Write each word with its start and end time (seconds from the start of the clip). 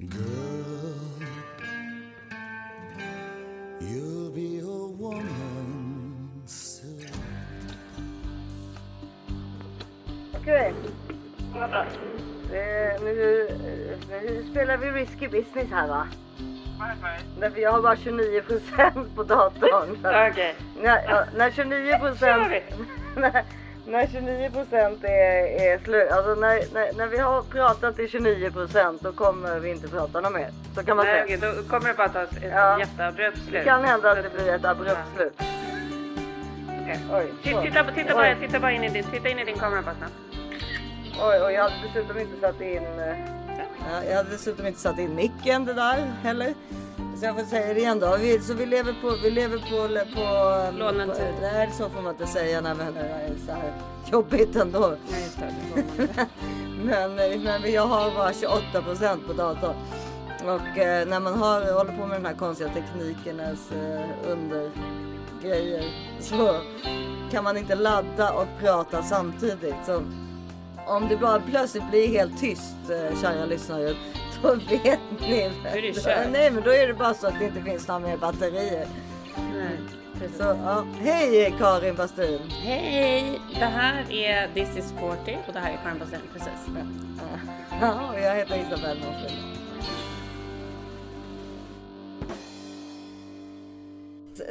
Girl, 0.00 0.10
you'll 3.80 4.30
be 4.30 4.58
a 4.58 4.88
woman 4.98 6.42
soon. 6.46 7.06
Okej. 10.34 10.74
Eh, 12.52 13.02
nu, 13.02 13.48
nu 14.22 14.44
spelar 14.50 14.76
vi 14.76 14.90
risky 14.90 15.28
business 15.28 15.70
här 15.70 15.88
va? 15.88 16.08
Varför? 16.78 17.40
Därför 17.40 17.60
jag 17.60 17.72
har 17.72 17.82
bara 17.82 17.94
29% 17.94 19.14
på 19.16 19.22
datorn. 19.22 19.96
Okej. 20.30 20.54
När, 20.82 21.02
ja, 21.08 21.24
när 21.36 21.50
29 21.50 22.16
kör 22.20 22.48
vi. 22.48 22.62
När, 23.86 23.92
när 23.92 24.06
29 24.06 24.50
är, 25.02 25.72
är 25.74 25.78
slut, 25.84 26.10
alltså 26.10 26.34
när, 26.34 26.74
när, 26.74 26.92
när 26.98 27.06
vi 27.06 27.18
har 27.18 27.42
pratat 27.42 27.96
till 27.96 28.06
29% 28.06 28.98
då 29.00 29.12
kommer 29.12 29.58
vi 29.60 29.70
inte 29.70 29.88
prata 29.88 30.20
något 30.20 30.32
mer. 30.32 30.50
Så 30.74 30.84
kan 30.84 30.96
man 30.96 31.06
Nej, 31.06 31.14
säga. 31.28 31.38
okej, 31.48 31.54
då 31.62 31.68
kommer 31.68 31.88
det 31.88 31.94
bara 31.94 32.08
ta 32.08 32.22
ett 32.22 32.30
Ja. 32.52 32.78
jätteabrupt 32.78 33.36
slut. 33.38 33.52
Det 33.52 33.64
kan 33.64 33.84
hända 33.84 34.10
att 34.10 34.22
det 34.22 34.30
blir 34.42 34.54
ett 34.54 34.64
abrupt 34.64 34.90
Ja. 34.96 35.16
slut. 35.16 35.32
Okej. 36.82 36.98
Oj, 37.12 37.32
Titta, 37.42 37.62
titta, 37.62 37.84
titta, 37.94 38.14
bara, 38.14 38.34
titta 38.40 38.60
bara 38.60 38.72
in 38.72 38.84
i 38.84 38.88
din, 38.88 39.04
titta 39.04 39.28
in 39.28 39.38
i 39.38 39.44
din 39.44 39.58
kamera 39.58 39.82
bara 39.82 39.94
snabbt. 39.94 40.14
Oj, 41.22 41.40
och 41.42 41.52
jag 41.52 41.62
hade 41.62 41.74
dessutom 41.86 42.18
inte 42.18 42.40
satt 42.40 42.60
in... 42.60 42.82
eh, 42.82 43.16
Ja, 43.90 44.04
jag 44.08 44.16
hade 44.16 44.30
dessutom 44.30 44.66
inte 44.66 44.80
satt 44.80 44.98
in 44.98 45.14
micken 45.14 45.64
det 45.64 45.74
där 45.74 46.12
heller. 46.22 46.54
Så 47.16 47.24
jag 47.24 47.36
får 47.36 47.44
säga 47.44 47.74
det 47.74 47.80
igen 47.80 48.00
då. 48.00 48.16
Vi, 48.16 48.40
så 48.40 48.54
vi 48.54 48.66
lever 48.66 48.94
på... 49.02 49.16
Vi 49.22 49.30
lever 49.30 49.58
på... 49.58 50.04
på 50.14 50.78
Lånad 50.78 51.16
tid. 51.16 51.34
Nej, 51.40 51.70
så 51.78 51.88
får 51.88 52.02
man 52.02 52.12
inte 52.12 52.26
säga 52.26 52.60
när 52.60 52.74
det 52.74 53.00
är 53.00 53.32
så 53.46 53.52
här 53.52 53.72
jobbigt 54.12 54.56
ändå. 54.56 54.96
Just 55.08 55.38
det. 55.38 55.54
får. 55.84 56.24
Men, 56.84 57.14
men 57.42 57.72
jag 57.72 57.86
har 57.86 58.10
bara 58.10 58.30
28% 58.30 59.26
på 59.26 59.32
datorn. 59.32 59.74
Och 60.44 60.78
eh, 60.78 61.08
när 61.08 61.20
man 61.20 61.34
har, 61.34 61.72
håller 61.72 61.92
på 61.92 62.06
med 62.06 62.16
den 62.16 62.26
här 62.26 62.34
konstiga 62.34 62.70
teknikernas 62.70 63.72
eh, 63.72 64.30
undergrejer 64.32 65.84
så 66.20 66.56
kan 67.30 67.44
man 67.44 67.56
inte 67.56 67.74
ladda 67.74 68.32
och 68.32 68.46
prata 68.60 69.02
samtidigt. 69.02 69.74
Så 69.86 70.02
om 70.86 71.08
det 71.08 71.16
bara 71.16 71.40
plötsligt 71.40 71.90
blir 71.90 72.08
helt 72.08 72.40
tyst, 72.40 72.76
eh, 72.90 73.20
kära 73.20 73.44
lyssnare, 73.44 73.94
då 74.44 74.54
vet 74.54 75.00
ni. 75.20 75.50
Det 75.72 76.02
kört. 76.04 76.26
Nej, 76.32 76.50
men 76.50 76.62
då 76.62 76.70
är 76.70 76.86
det 76.86 76.94
bara 76.94 77.14
så 77.14 77.26
att 77.26 77.38
det 77.38 77.44
inte 77.44 77.62
finns 77.62 77.88
några 77.88 78.00
mer 78.00 78.16
batterier. 78.16 78.86
Nej, 79.36 79.78
precis. 80.18 80.36
Så, 80.38 80.42
ja. 80.64 80.84
Hej 81.00 81.54
Karin 81.58 81.94
Bastin! 81.94 82.40
Hej! 82.50 83.40
Det 83.58 83.64
här 83.64 84.12
är 84.12 84.48
This 84.54 84.76
is 84.76 84.92
40 85.00 85.38
och 85.46 85.52
det 85.52 85.58
här 85.58 85.72
är 85.72 85.78
Karin 85.84 85.98
Bastin. 85.98 86.20
Precis. 86.32 86.68
Ja, 87.80 88.10
och 88.12 88.20
jag 88.20 88.36
heter 88.36 88.56
Isabelle 88.56 89.00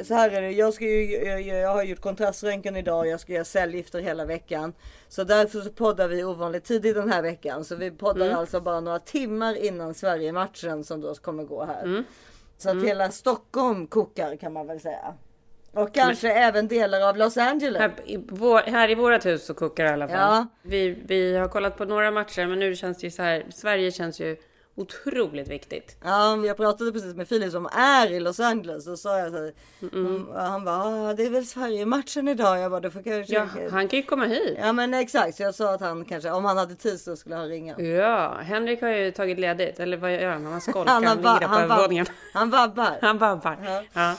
Så 0.04 0.14
här 0.14 0.30
är 0.30 0.42
det, 0.42 0.50
jag, 0.50 0.74
ska 0.74 0.84
ju, 0.84 1.24
jag, 1.24 1.42
jag 1.42 1.68
har 1.68 1.82
gjort 1.82 2.00
kontraströntgen 2.00 2.76
idag 2.76 3.06
jag 3.06 3.20
ska 3.20 3.32
göra 3.32 3.44
cellgifter 3.44 4.00
hela 4.00 4.24
veckan. 4.24 4.72
Så 5.08 5.24
därför 5.24 5.60
så 5.60 5.70
poddar 5.70 6.08
vi 6.08 6.24
ovanligt 6.24 6.64
tidigt 6.64 6.94
den 6.94 7.12
här 7.12 7.22
veckan. 7.22 7.64
Så 7.64 7.76
vi 7.76 7.90
poddar 7.90 8.30
alltså 8.30 8.60
bara 8.60 8.80
några 8.80 8.98
timmar 8.98 9.64
innan 9.64 9.94
Sverige-matchen 9.94 10.84
som 10.84 11.00
då 11.00 11.14
kommer 11.14 11.44
gå 11.44 11.64
här. 11.64 12.04
Så 12.58 12.70
att 12.70 12.84
hela 12.84 13.10
Stockholm 13.10 13.86
kokar 13.86 14.36
kan 14.36 14.52
man 14.52 14.66
väl 14.66 14.80
säga. 14.80 15.14
Och 15.72 15.94
kanske 15.94 16.32
även 16.32 16.68
delar 16.68 17.00
av 17.00 17.16
Los 17.16 17.36
Angeles. 17.36 17.80
Här 17.80 17.92
i, 18.04 18.16
vår, 18.16 18.58
här 18.58 18.90
i 18.90 18.94
vårat 18.94 19.26
hus 19.26 19.44
så 19.44 19.54
kokar 19.54 19.84
i 19.84 19.88
alla 19.88 20.08
fall. 20.08 20.16
Ja. 20.18 20.46
Vi, 20.62 20.98
vi 21.06 21.36
har 21.36 21.48
kollat 21.48 21.76
på 21.76 21.84
några 21.84 22.10
matcher 22.10 22.46
men 22.46 22.58
nu 22.58 22.76
känns 22.76 22.98
det 22.98 23.06
ju 23.06 23.10
så 23.10 23.22
här. 23.22 23.46
Sverige 23.50 23.92
känns 23.92 24.20
ju 24.20 24.36
otroligt 24.76 25.48
viktigt. 25.48 25.96
Ja, 26.04 26.36
jag 26.46 26.56
pratade 26.56 26.92
precis 26.92 27.14
med 27.14 27.28
Filip 27.28 27.52
som 27.52 27.66
är 27.72 28.12
i 28.12 28.20
Los 28.20 28.40
Angeles. 28.40 28.86
Och 28.86 28.98
sa 28.98 29.18
jag 29.18 29.32
så 29.32 29.38
här, 29.38 29.52
mm, 29.92 30.26
han 30.34 30.64
bara, 30.64 30.76
"Ah, 30.84 31.14
det 31.14 31.26
är 31.26 31.30
väl 31.30 31.46
Sverige-matchen 31.46 32.28
idag. 32.28 32.58
Jag 32.58 32.70
bara, 32.70 32.80
det 32.80 32.90
får 32.90 33.02
kanske... 33.02 33.34
Ja, 33.34 33.46
han 33.70 33.88
kan 33.88 33.96
ju 33.98 34.02
komma 34.02 34.24
hit. 34.24 34.58
Ja 34.60 34.72
men 34.72 34.94
exakt, 34.94 35.36
så 35.36 35.42
jag 35.42 35.54
sa 35.54 35.74
att 35.74 35.80
han 35.80 36.04
kanske, 36.04 36.30
om 36.30 36.44
han 36.44 36.56
hade 36.56 36.74
tid 36.74 37.00
så 37.00 37.16
skulle 37.16 37.34
han 37.36 37.48
ringa. 37.48 37.80
Ja, 37.80 38.34
Henrik 38.42 38.82
har 38.82 38.88
ju 38.88 39.10
tagit 39.10 39.38
ledigt. 39.38 39.80
Eller 39.80 39.96
vad 39.96 40.12
gör 40.14 40.30
han? 40.32 40.44
Han 40.46 40.60
skolkar, 40.60 40.92
Han, 40.92 41.04
han, 41.04 41.16
ligger 41.16 41.38
på 41.38 41.46
han, 41.46 41.62
övervåningen. 41.62 42.06
han 42.32 42.50
vabbar. 42.50 42.98
Han 43.00 43.18
vabbar. 43.18 43.58
Ja. 43.64 43.82
Ja. 43.92 44.14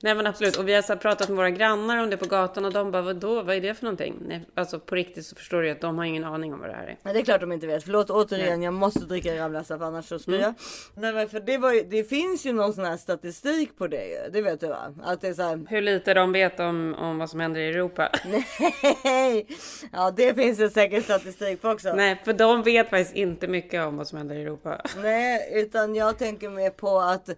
Nej 0.00 0.14
men 0.14 0.26
absolut. 0.26 0.56
Och 0.56 0.68
vi 0.68 0.74
har 0.74 0.82
så 0.82 0.96
pratat 0.96 1.28
med 1.28 1.36
våra 1.36 1.50
grannar 1.50 2.02
om 2.02 2.10
det 2.10 2.16
på 2.16 2.26
gatan 2.26 2.64
och 2.64 2.72
de 2.72 2.90
bara 2.90 3.02
vadå, 3.02 3.42
vad 3.42 3.56
är 3.56 3.60
det 3.60 3.74
för 3.74 3.84
någonting? 3.84 4.16
Nej, 4.26 4.40
alltså 4.54 4.80
på 4.80 4.94
riktigt 4.94 5.26
så 5.26 5.36
förstår 5.36 5.62
du 5.62 5.70
att 5.70 5.80
de 5.80 5.98
har 5.98 6.04
ingen 6.04 6.24
aning 6.24 6.54
om 6.54 6.60
vad 6.60 6.68
det 6.68 6.74
här 6.74 6.86
är. 6.86 6.96
Men 7.02 7.14
det 7.14 7.20
är 7.20 7.24
klart 7.24 7.40
de 7.40 7.52
inte 7.52 7.66
vet. 7.66 7.84
Förlåt 7.84 8.10
återigen, 8.10 8.62
jag 8.62 8.74
måste 8.74 9.00
dricka 9.00 9.36
Ramlösa 9.36 9.78
för 9.78 9.84
annars 9.84 10.08
så 10.08 10.18
spyr 10.18 10.32
jag. 10.32 10.42
Mm. 10.42 10.54
Nej 10.94 11.12
men 11.12 11.28
för 11.28 11.40
det, 11.40 11.52
ju, 11.52 11.82
det 11.82 12.04
finns 12.04 12.46
ju 12.46 12.52
någon 12.52 12.72
sån 12.72 12.84
här 12.84 12.96
statistik 12.96 13.78
på 13.78 13.86
det. 13.86 14.32
Det 14.32 14.42
vet 14.42 14.60
du 14.60 14.66
va? 14.66 14.94
Att 15.02 15.20
det 15.20 15.28
är 15.28 15.34
så 15.34 15.42
här, 15.42 15.66
Hur 15.68 15.82
lite 15.82 16.14
de 16.14 16.32
vet 16.32 16.60
om, 16.60 16.94
om 16.94 17.18
vad 17.18 17.30
som 17.30 17.40
händer 17.40 17.60
i 17.60 17.68
Europa. 17.68 18.10
nej. 19.04 19.46
Ja 19.92 20.10
det 20.16 20.34
finns 20.34 20.58
det 20.58 20.70
säkert 20.70 21.04
statistik 21.04 21.62
på 21.62 21.68
också. 21.68 21.92
Nej, 21.92 22.20
för 22.24 22.32
de 22.32 22.62
vet 22.62 22.90
faktiskt 22.90 23.16
inte 23.16 23.48
mycket 23.48 23.86
om 23.86 23.96
vad 23.96 24.08
som 24.08 24.18
händer 24.18 24.34
i 24.34 24.42
Europa. 24.42 24.80
Nej, 24.96 25.50
utan 25.52 25.94
jag 25.94 26.18
tänker 26.18 26.50
mer 26.50 26.70
på 26.70 27.00
att 27.00 27.30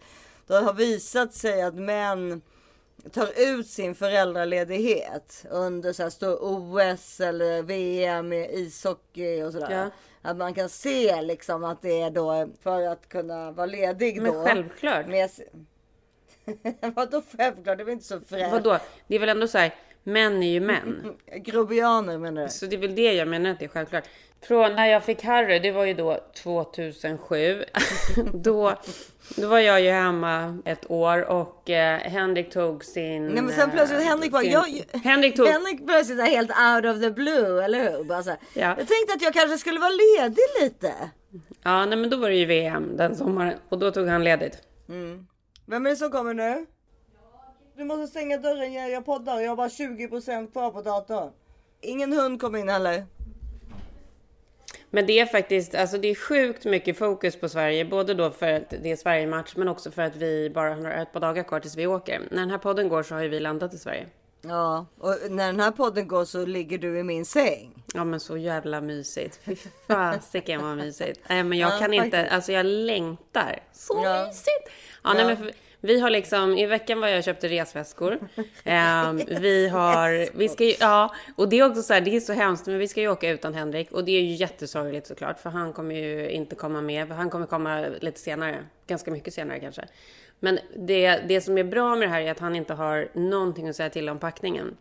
det 0.48 0.64
har 0.64 0.72
visat 0.72 1.34
sig 1.34 1.62
att 1.62 1.74
män 1.74 2.42
tar 3.12 3.28
ut 3.36 3.68
sin 3.68 3.94
föräldraledighet 3.94 5.46
under 5.50 5.92
så 5.92 6.02
här 6.02 6.10
stor 6.10 6.38
OS 6.40 7.20
eller 7.20 7.62
VM 7.62 8.32
i 8.32 8.50
ishockey 8.52 9.42
och 9.42 9.52
sådär. 9.52 9.70
Ja. 9.70 9.90
Att 10.30 10.36
man 10.36 10.54
kan 10.54 10.68
se 10.68 11.22
liksom 11.22 11.64
att 11.64 11.82
det 11.82 12.00
är 12.02 12.10
då 12.10 12.48
för 12.62 12.82
att 12.82 13.08
kunna 13.08 13.50
vara 13.50 13.66
ledig 13.66 14.22
Men 14.22 14.32
då. 14.32 14.44
självklart. 14.44 15.06
Med... 15.06 15.30
Vadå 16.94 17.22
självklart? 17.36 17.78
Det 17.78 17.82
är 17.82 17.84
väl 17.84 17.92
inte 17.92 18.04
så 18.04 18.20
fräscht? 18.20 18.52
Vadå? 18.52 18.78
Det 19.06 19.14
är 19.14 19.18
väl 19.18 19.28
ändå 19.28 19.48
så 19.48 19.58
här, 19.58 19.74
män 20.08 20.42
är 20.42 20.52
ju 20.52 20.60
män. 20.60 21.14
Grobianer 21.36 22.18
menar 22.18 22.42
du? 22.42 22.48
Så 22.48 22.66
det 22.66 22.76
är 22.76 22.80
väl 22.80 22.94
det 22.94 23.12
jag 23.12 23.28
menar 23.28 23.50
att 23.50 23.58
det 23.58 23.64
är 23.64 23.68
självklart. 23.68 24.04
Från 24.42 24.74
när 24.76 24.86
jag 24.86 25.04
fick 25.04 25.22
Harry, 25.24 25.58
det 25.58 25.70
var 25.70 25.84
ju 25.84 25.94
då 25.94 26.18
2007. 26.42 27.64
då, 28.34 28.74
då 29.36 29.48
var 29.48 29.58
jag 29.58 29.80
ju 29.80 29.90
hemma 29.90 30.58
ett 30.64 30.90
år 30.90 31.22
och 31.30 31.70
eh, 31.70 31.98
Henrik 31.98 32.50
tog 32.52 32.84
sin... 32.84 33.26
Nej 33.26 33.42
men 33.42 33.54
sen 33.54 33.70
plötsligt 33.70 34.00
eh, 34.00 34.06
Henrik 34.06 34.32
bara, 34.32 34.42
sin- 34.42 34.52
jag, 34.52 35.00
Henrik 35.04 35.36
tog... 35.36 35.46
Henrik 35.48 35.86
plötsligt 35.86 36.18
är 36.18 36.24
helt 36.24 36.50
out 36.50 36.96
of 36.96 37.02
the 37.02 37.10
blue, 37.10 37.64
eller 37.64 37.90
hur? 37.90 38.04
Bara 38.04 38.22
så 38.22 38.30
här, 38.30 38.38
Ja. 38.54 38.60
Jag 38.68 38.76
tänkte 38.76 39.12
att 39.16 39.22
jag 39.22 39.34
kanske 39.34 39.58
skulle 39.58 39.80
vara 39.80 39.90
ledig 39.90 40.44
lite. 40.62 40.92
Ja, 41.62 41.86
nej 41.86 41.98
men 41.98 42.10
då 42.10 42.16
var 42.16 42.28
det 42.30 42.36
ju 42.36 42.44
VM 42.46 42.96
den 42.96 43.16
sommaren 43.16 43.54
och 43.68 43.78
då 43.78 43.90
tog 43.90 44.08
han 44.08 44.24
ledigt. 44.24 44.58
Vem 45.66 45.86
är 45.86 45.90
det 45.90 45.96
som 45.96 46.10
kommer 46.10 46.34
nu? 46.34 46.66
Du 47.78 47.84
måste 47.84 48.06
stänga 48.06 48.38
dörren, 48.38 48.72
jag, 48.72 48.90
jag 48.90 49.04
poddar. 49.04 49.40
Jag 49.40 49.48
har 49.48 49.56
bara 49.56 49.68
20% 49.68 50.52
kvar 50.52 50.70
på 50.70 50.82
datorn. 50.82 51.30
Ingen 51.80 52.12
hund 52.12 52.40
kom 52.40 52.56
in 52.56 52.68
heller. 52.68 53.06
Men 54.90 55.06
det 55.06 55.18
är 55.20 55.26
faktiskt, 55.26 55.74
alltså 55.74 55.98
det 55.98 56.08
är 56.08 56.14
sjukt 56.14 56.64
mycket 56.64 56.98
fokus 56.98 57.40
på 57.40 57.48
Sverige, 57.48 57.84
både 57.84 58.14
då 58.14 58.30
för 58.30 58.52
att 58.52 58.70
det 58.82 58.90
är 58.92 58.96
Sverige-match, 58.96 59.52
men 59.56 59.68
också 59.68 59.90
för 59.90 60.02
att 60.02 60.16
vi 60.16 60.50
bara 60.50 60.74
har 60.74 60.90
ett 60.90 61.12
par 61.12 61.20
dagar 61.20 61.42
kvar 61.42 61.60
tills 61.60 61.76
vi 61.76 61.86
åker. 61.86 62.20
När 62.30 62.40
den 62.40 62.50
här 62.50 62.58
podden 62.58 62.88
går 62.88 63.02
så 63.02 63.14
har 63.14 63.22
ju 63.22 63.28
vi 63.28 63.40
landat 63.40 63.74
i 63.74 63.78
Sverige. 63.78 64.06
Ja, 64.42 64.86
och 64.98 65.14
när 65.30 65.46
den 65.46 65.60
här 65.60 65.70
podden 65.70 66.08
går 66.08 66.24
så 66.24 66.46
ligger 66.46 66.78
du 66.78 66.98
i 66.98 67.02
min 67.02 67.24
säng. 67.24 67.82
Ja 67.94 68.04
men 68.04 68.20
så 68.20 68.36
jävla 68.36 68.80
mysigt. 68.80 69.40
Fy 69.44 69.56
fasiken 69.86 70.62
vad 70.62 70.76
mysigt. 70.76 71.20
Nej 71.28 71.44
men 71.44 71.58
jag 71.58 71.72
Ja, 71.72 71.78
kan 71.78 71.94
inte, 71.94 72.10
faktiskt. 72.16 72.34
alltså 72.34 72.52
jag 72.52 72.66
längtar. 72.66 73.58
Så 73.72 74.00
Ja. 74.04 74.26
mysigt! 74.26 74.70
Ja, 75.04 75.12
nej 75.12 75.22
Ja. 75.22 75.26
men 75.28 75.36
för, 75.36 75.52
vi 75.80 76.00
har 76.00 76.10
liksom, 76.10 76.58
i 76.58 76.66
veckan 76.66 77.00
var 77.00 77.08
jag 77.08 77.18
och 77.18 77.24
köpte 77.24 77.48
resväskor. 77.48 78.18
Ehm, 78.64 79.20
vi 79.40 79.68
har, 79.68 80.38
vi 80.38 80.48
ska 80.48 80.64
ju, 80.64 80.74
ja, 80.80 81.14
och 81.36 81.48
det 81.48 81.58
är 81.58 81.70
också 81.70 81.82
så 81.82 81.94
här, 81.94 82.00
det 82.00 82.16
är 82.16 82.20
så 82.20 82.32
hemskt, 82.32 82.66
men 82.66 82.78
vi 82.78 82.88
ska 82.88 83.00
ju 83.00 83.08
åka 83.08 83.30
utan 83.30 83.54
Henrik. 83.54 83.92
Och 83.92 84.04
det 84.04 84.12
är 84.12 84.22
ju 84.22 84.34
jättesorgligt 84.34 85.06
såklart, 85.06 85.40
för 85.40 85.50
han 85.50 85.72
kommer 85.72 85.94
ju 85.94 86.30
inte 86.30 86.54
komma 86.54 86.80
med. 86.80 87.10
Han 87.10 87.30
kommer 87.30 87.46
komma 87.46 87.86
lite 88.00 88.20
senare, 88.20 88.64
ganska 88.86 89.10
mycket 89.10 89.34
senare 89.34 89.60
kanske. 89.60 89.84
Men 90.40 90.58
det, 90.76 91.16
det 91.28 91.40
som 91.40 91.58
är 91.58 91.64
bra 91.64 91.96
med 91.96 92.08
det 92.08 92.12
här 92.12 92.20
är 92.20 92.30
att 92.30 92.38
han 92.38 92.56
inte 92.56 92.74
har 92.74 93.08
någonting 93.14 93.68
att 93.68 93.76
säga 93.76 93.90
till 93.90 94.08
om 94.08 94.18
packningen. 94.18 94.76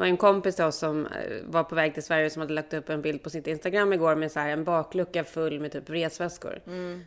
Var 0.00 0.06
en 0.06 0.16
kompis 0.16 0.56
till 0.56 0.64
oss 0.64 0.76
som 0.76 1.06
eh, 1.06 1.12
var 1.44 1.64
på 1.64 1.74
väg 1.74 1.94
till 1.94 2.02
Sverige 2.02 2.30
som 2.30 2.40
hade 2.40 2.54
lagt 2.54 2.74
upp 2.74 2.88
en 2.88 3.02
bild 3.02 3.22
på 3.22 3.30
sitt 3.30 3.46
Instagram 3.46 3.92
igår 3.92 4.14
med 4.14 4.32
så 4.32 4.40
här 4.40 4.50
en 4.50 4.64
baklucka 4.64 5.24
full 5.24 5.60
med 5.60 5.72
typ 5.72 5.90
resväskor. 5.90 6.60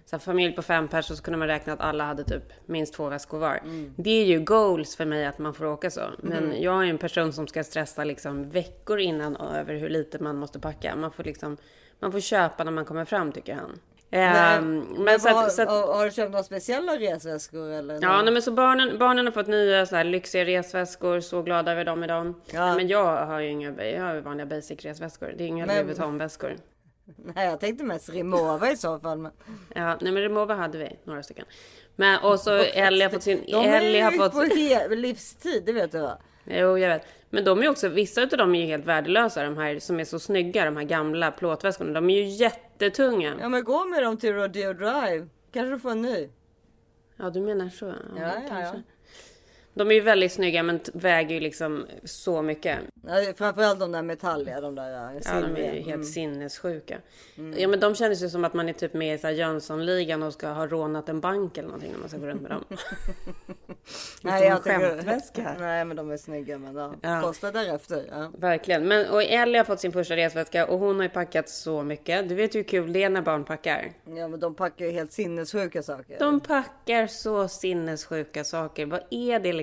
Så 0.05 0.15
här, 0.15 0.19
familj 0.19 0.55
på 0.55 0.61
fem 0.61 0.87
personer 0.87 1.17
så 1.17 1.23
kunde 1.23 1.37
man 1.37 1.47
räkna 1.47 1.73
att 1.73 1.81
alla 1.81 2.05
hade 2.05 2.23
typ 2.23 2.43
minst 2.65 2.93
två 2.93 3.09
väskor 3.09 3.39
var. 3.39 3.59
Det 3.95 4.09
är 4.09 4.25
ju 4.25 4.39
goals 4.39 4.95
för 4.95 5.05
mig 5.05 5.25
att 5.25 5.39
man 5.39 5.53
får 5.53 5.65
åka 5.65 5.91
så. 5.91 6.01
Men 6.19 6.61
jag 6.61 6.83
är 6.85 6.89
en 6.89 6.97
person 6.97 7.33
som 7.33 7.47
ska 7.47 7.63
stressa 7.63 8.03
liksom 8.03 8.49
veckor 8.49 8.99
innan 8.99 9.35
över 9.35 9.75
hur 9.75 9.89
lite 9.89 10.19
man 10.23 10.37
måste 10.37 10.59
packa. 10.59 10.95
Man 10.95 11.11
får 11.11 11.23
liksom, 11.23 11.57
man 11.99 12.11
får 12.11 12.19
köpa 12.19 12.63
när 12.63 12.71
man 12.71 12.85
kommer 12.85 13.05
fram 13.05 13.31
tycker 13.31 13.55
han. 13.55 13.79
Ehm, 14.15 14.85
men 14.97 15.19
så 15.19 15.29
att, 15.29 15.51
så 15.51 15.61
att, 15.61 15.69
har, 15.69 15.93
har 15.93 16.05
du 16.05 16.11
köpt 16.11 16.31
några 16.31 16.43
speciella 16.43 16.95
resväskor 16.95 17.71
eller? 17.71 17.99
Ja, 18.01 18.21
nej, 18.21 18.33
men 18.33 18.41
så 18.41 18.51
barnen, 18.51 18.97
barnen 18.97 19.25
har 19.25 19.31
fått 19.31 19.47
nya 19.47 19.85
så 19.85 19.95
här 19.95 20.03
lyxiga 20.03 20.45
resväskor, 20.45 21.19
så 21.19 21.41
glada 21.41 21.71
över 21.71 21.85
dem 21.85 22.03
idag. 22.03 22.33
Ja. 22.45 22.65
Nej, 22.65 22.75
men 22.75 22.87
jag 22.87 23.25
har 23.25 23.39
ju 23.39 23.49
inga, 23.49 23.85
jag 23.85 24.03
har 24.03 24.21
vanliga 24.21 24.45
basic 24.45 24.85
resväskor. 24.85 25.33
Det 25.37 25.43
är 25.43 25.47
inga 25.47 25.65
Louis 25.65 25.83
Vuitton-väskor. 25.85 26.55
Nej, 27.35 27.45
jag 27.47 27.59
tänkte 27.59 27.83
mest 27.83 28.09
Rimowa 28.09 28.71
i 28.71 28.77
så 28.77 28.99
fall. 28.99 29.17
Men... 29.17 29.31
Ja, 29.75 29.97
nej 30.01 30.11
men 30.11 30.23
Remova 30.23 30.55
hade 30.55 30.77
vi, 30.77 30.99
några 31.03 31.23
stycken. 31.23 31.45
Men 31.95 32.19
och 32.23 32.39
så 32.39 32.51
Ellie 32.73 33.03
har 33.03 33.09
fått 33.09 33.23
sin... 33.23 33.43
De 33.47 33.65
Ellie 33.65 34.01
har 34.01 34.11
fått... 34.11 34.33
på 34.89 34.95
livstid, 34.95 35.63
det 35.65 35.73
vet 35.73 35.91
du 35.91 35.99
va? 35.99 36.17
Jo, 36.45 36.77
jag 36.77 36.89
vet. 36.89 37.05
Men 37.33 37.43
de 37.43 37.63
är 37.63 37.69
också, 37.69 37.89
vissa 37.89 38.21
av 38.21 38.27
dem 38.27 38.55
är 38.55 38.59
ju 38.59 38.65
helt 38.65 38.85
värdelösa, 38.85 39.43
de 39.43 39.57
här 39.57 39.79
som 39.79 39.99
är 39.99 40.03
så 40.05 40.19
snygga, 40.19 40.65
de 40.65 40.77
här 40.77 40.83
gamla 40.83 41.31
plåtväskorna. 41.31 41.91
De 41.93 42.09
är 42.09 42.21
ju 42.21 42.27
jättetunga. 42.27 43.35
Ja 43.39 43.49
men 43.49 43.63
gå 43.63 43.85
med 43.85 44.03
dem 44.03 44.17
till 44.17 44.33
Rodeo 44.33 44.73
Drive. 44.73 45.27
Kanske 45.53 45.69
du 45.75 45.79
får 45.79 45.91
en 45.91 46.01
ny. 46.01 46.29
Ja, 47.17 47.29
du 47.29 47.41
menar 47.41 47.69
så? 47.69 47.85
Ja, 47.85 47.93
Ja, 48.17 48.25
ja, 48.25 48.33
kanske. 48.49 48.77
ja. 48.77 48.81
De 49.75 49.91
är 49.91 49.95
ju 49.95 50.01
väldigt 50.01 50.31
snygga, 50.31 50.63
men 50.63 50.79
väger 50.93 51.35
ju 51.35 51.39
liksom 51.41 51.85
så 52.03 52.41
mycket. 52.41 52.79
Ja, 53.07 53.33
framförallt 53.37 53.79
de 53.79 53.91
där 53.91 54.01
metalliga, 54.01 54.61
de 54.61 54.75
där 54.75 54.89
Ja, 54.89 55.41
de 55.41 55.61
är 55.61 55.73
ju 55.73 55.79
helt 55.81 55.87
Mm. 55.87 56.03
sinnessjuka. 56.03 56.97
Ja, 57.57 57.67
men 57.67 57.79
de 57.79 57.95
känns 57.95 58.23
ju 58.23 58.29
som 58.29 58.43
att 58.45 58.53
man 58.53 58.69
är 58.69 58.73
typ 58.73 58.93
med 58.93 59.15
i 59.15 59.17
så 59.17 59.27
här 59.27 59.33
Jönssonligan 59.33 60.23
och 60.23 60.33
ska 60.33 60.47
ha 60.47 60.67
rånat 60.67 61.09
en 61.09 61.19
bank 61.19 61.57
eller 61.57 61.67
någonting 61.67 61.91
när 61.91 61.99
man 61.99 62.09
ska 62.09 62.17
gå 62.17 62.25
runt 62.27 62.41
med 62.41 62.51
dem. 62.51 62.63
Nej, 64.21 64.43
jag 64.47 64.61
skämtväska. 64.63 65.55
Nej, 65.59 65.85
men 65.85 65.97
de 65.97 66.11
är 66.11 66.17
snygga. 66.17 66.57
Men 66.57 66.75
ja, 66.75 66.93
Ja. 67.01 67.21
kostar 67.21 67.51
därefter. 67.51 68.05
Ja. 68.11 68.31
Verkligen. 68.37 68.87
Men, 68.87 69.09
och 69.09 69.23
Ellie 69.23 69.57
har 69.57 69.65
fått 69.65 69.79
sin 69.79 69.91
första 69.91 70.15
resväska 70.15 70.65
och 70.67 70.79
hon 70.79 70.95
har 70.95 71.03
ju 71.03 71.09
packat 71.09 71.49
så 71.49 71.83
mycket. 71.83 72.29
Du 72.29 72.35
vet 72.35 72.55
ju 72.55 72.59
hur 72.59 72.63
kul 72.63 72.93
det 72.93 73.03
är 73.03 73.09
när 73.09 73.21
barn 73.21 73.43
packar. 73.43 73.91
ja, 74.05 74.27
men 74.27 74.39
de 74.39 74.55
packar 74.55 74.85
ju 74.85 74.91
helt 74.91 75.11
sinnessjuka 75.11 75.83
saker. 75.83 76.19
De 76.19 76.39
packar 76.39 77.07
så 77.07 77.47
sinnessjuka 77.47 78.43
saker. 78.43 78.85
Vad 78.85 79.01
är 79.09 79.39
det 79.39 79.53
liksom? 79.53 79.62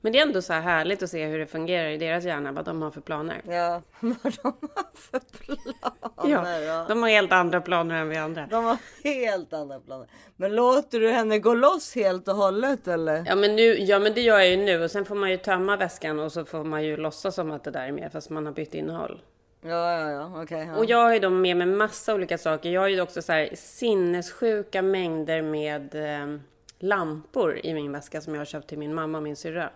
Men 0.00 0.12
det 0.12 0.18
är 0.18 0.22
ändå 0.22 0.42
så 0.42 0.52
här 0.52 0.60
härligt 0.60 1.02
att 1.02 1.10
se 1.10 1.26
hur 1.26 1.38
det 1.38 1.46
fungerar 1.46 1.88
i 1.88 1.96
deras 1.96 2.24
hjärna, 2.24 2.52
vad 2.52 2.64
de 2.64 2.82
har 2.82 2.90
för 2.90 3.00
planer. 3.00 3.42
Ja, 3.46 3.82
vad 4.00 4.36
de 4.42 4.54
har 4.74 4.86
för 4.94 5.20
planer. 5.20 6.62
Ja, 6.66 6.84
de 6.88 7.02
har 7.02 7.08
helt 7.08 7.32
andra 7.32 7.60
planer 7.60 7.94
än 7.94 8.08
vi 8.08 8.16
andra. 8.16 8.46
De 8.50 8.64
har 8.64 8.76
helt 9.04 9.52
andra 9.52 9.80
planer. 9.80 10.06
Men 10.36 10.54
låter 10.54 11.00
du 11.00 11.10
henne 11.10 11.38
gå 11.38 11.54
loss 11.54 11.94
helt 11.94 12.28
och 12.28 12.34
hållet 12.34 12.88
eller? 12.88 13.24
Ja 13.26 13.34
men, 13.34 13.56
nu, 13.56 13.62
ja 13.62 13.98
men 13.98 14.14
det 14.14 14.20
gör 14.20 14.38
jag 14.38 14.48
ju 14.48 14.56
nu 14.56 14.84
och 14.84 14.90
sen 14.90 15.04
får 15.04 15.14
man 15.14 15.30
ju 15.30 15.36
tömma 15.36 15.76
väskan 15.76 16.18
och 16.18 16.32
så 16.32 16.44
får 16.44 16.64
man 16.64 16.84
ju 16.84 16.96
låtsas 16.96 17.34
som 17.34 17.50
att 17.50 17.64
det 17.64 17.70
där 17.70 17.86
är 17.86 17.92
med 17.92 18.12
fast 18.12 18.30
man 18.30 18.46
har 18.46 18.52
bytt 18.52 18.74
innehåll. 18.74 19.20
Ja, 19.60 20.00
ja, 20.00 20.10
ja, 20.10 20.42
okej. 20.42 20.66
ja. 20.66 20.76
Och 20.76 20.84
jag 20.84 20.98
har 20.98 21.12
ju 21.12 21.18
då 21.18 21.30
med 21.30 21.56
mig 21.56 21.66
massa 21.66 22.14
olika 22.14 22.38
saker. 22.38 22.70
Jag 22.70 22.80
har 22.80 22.88
ju 22.88 23.00
också 23.00 23.22
så 23.22 23.32
här 23.32 23.50
sinnessjuka 23.54 24.82
mängder 24.82 25.42
med 25.42 25.94
eh, 25.94 26.40
lampor 26.78 27.60
i 27.62 27.74
min 27.74 27.92
väska 27.92 28.20
som 28.20 28.34
jag 28.34 28.40
har 28.40 28.46
köpt 28.46 28.68
till 28.68 28.78
min 28.78 28.94
mamma 28.94 29.18
och 29.18 29.24
min 29.24 29.36
syrra. 29.36 29.70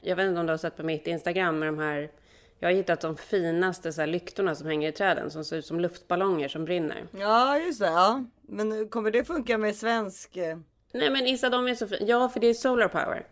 Jag 0.00 0.16
vet 0.16 0.28
inte 0.28 0.40
om 0.40 0.46
du 0.46 0.52
har 0.52 0.58
sett 0.58 0.76
på 0.76 0.82
mitt 0.82 1.06
Instagram 1.06 1.58
med 1.58 1.68
de 1.68 1.78
här 1.78 2.10
jag 2.58 2.68
har 2.68 2.74
hittat 2.74 3.00
de 3.00 3.16
finaste 3.16 3.92
så 3.92 4.06
lyktorna 4.06 4.54
som 4.54 4.66
hänger 4.66 4.88
i 4.88 4.92
träden 4.92 5.30
som 5.30 5.44
ser 5.44 5.56
ut 5.56 5.66
som 5.66 5.80
luftballonger 5.80 6.48
som 6.48 6.64
brinner. 6.64 7.04
Ja, 7.18 7.58
just 7.58 7.80
det. 7.80 7.86
Ja. 7.86 8.24
Men 8.42 8.88
kommer 8.88 9.10
det 9.10 9.24
funka 9.24 9.58
med 9.58 9.76
svensk? 9.76 10.36
eh, 10.36 10.58
Nej 10.92 11.10
men 11.10 11.26
Issa, 11.26 11.50
de 11.50 11.68
är 11.68 11.74
så 11.74 11.86
fina. 11.86 12.06
Ja, 12.06 12.28
för 12.28 12.40
det 12.40 12.46
är 12.46 12.54
solar 12.54 12.88
power. 12.88 13.26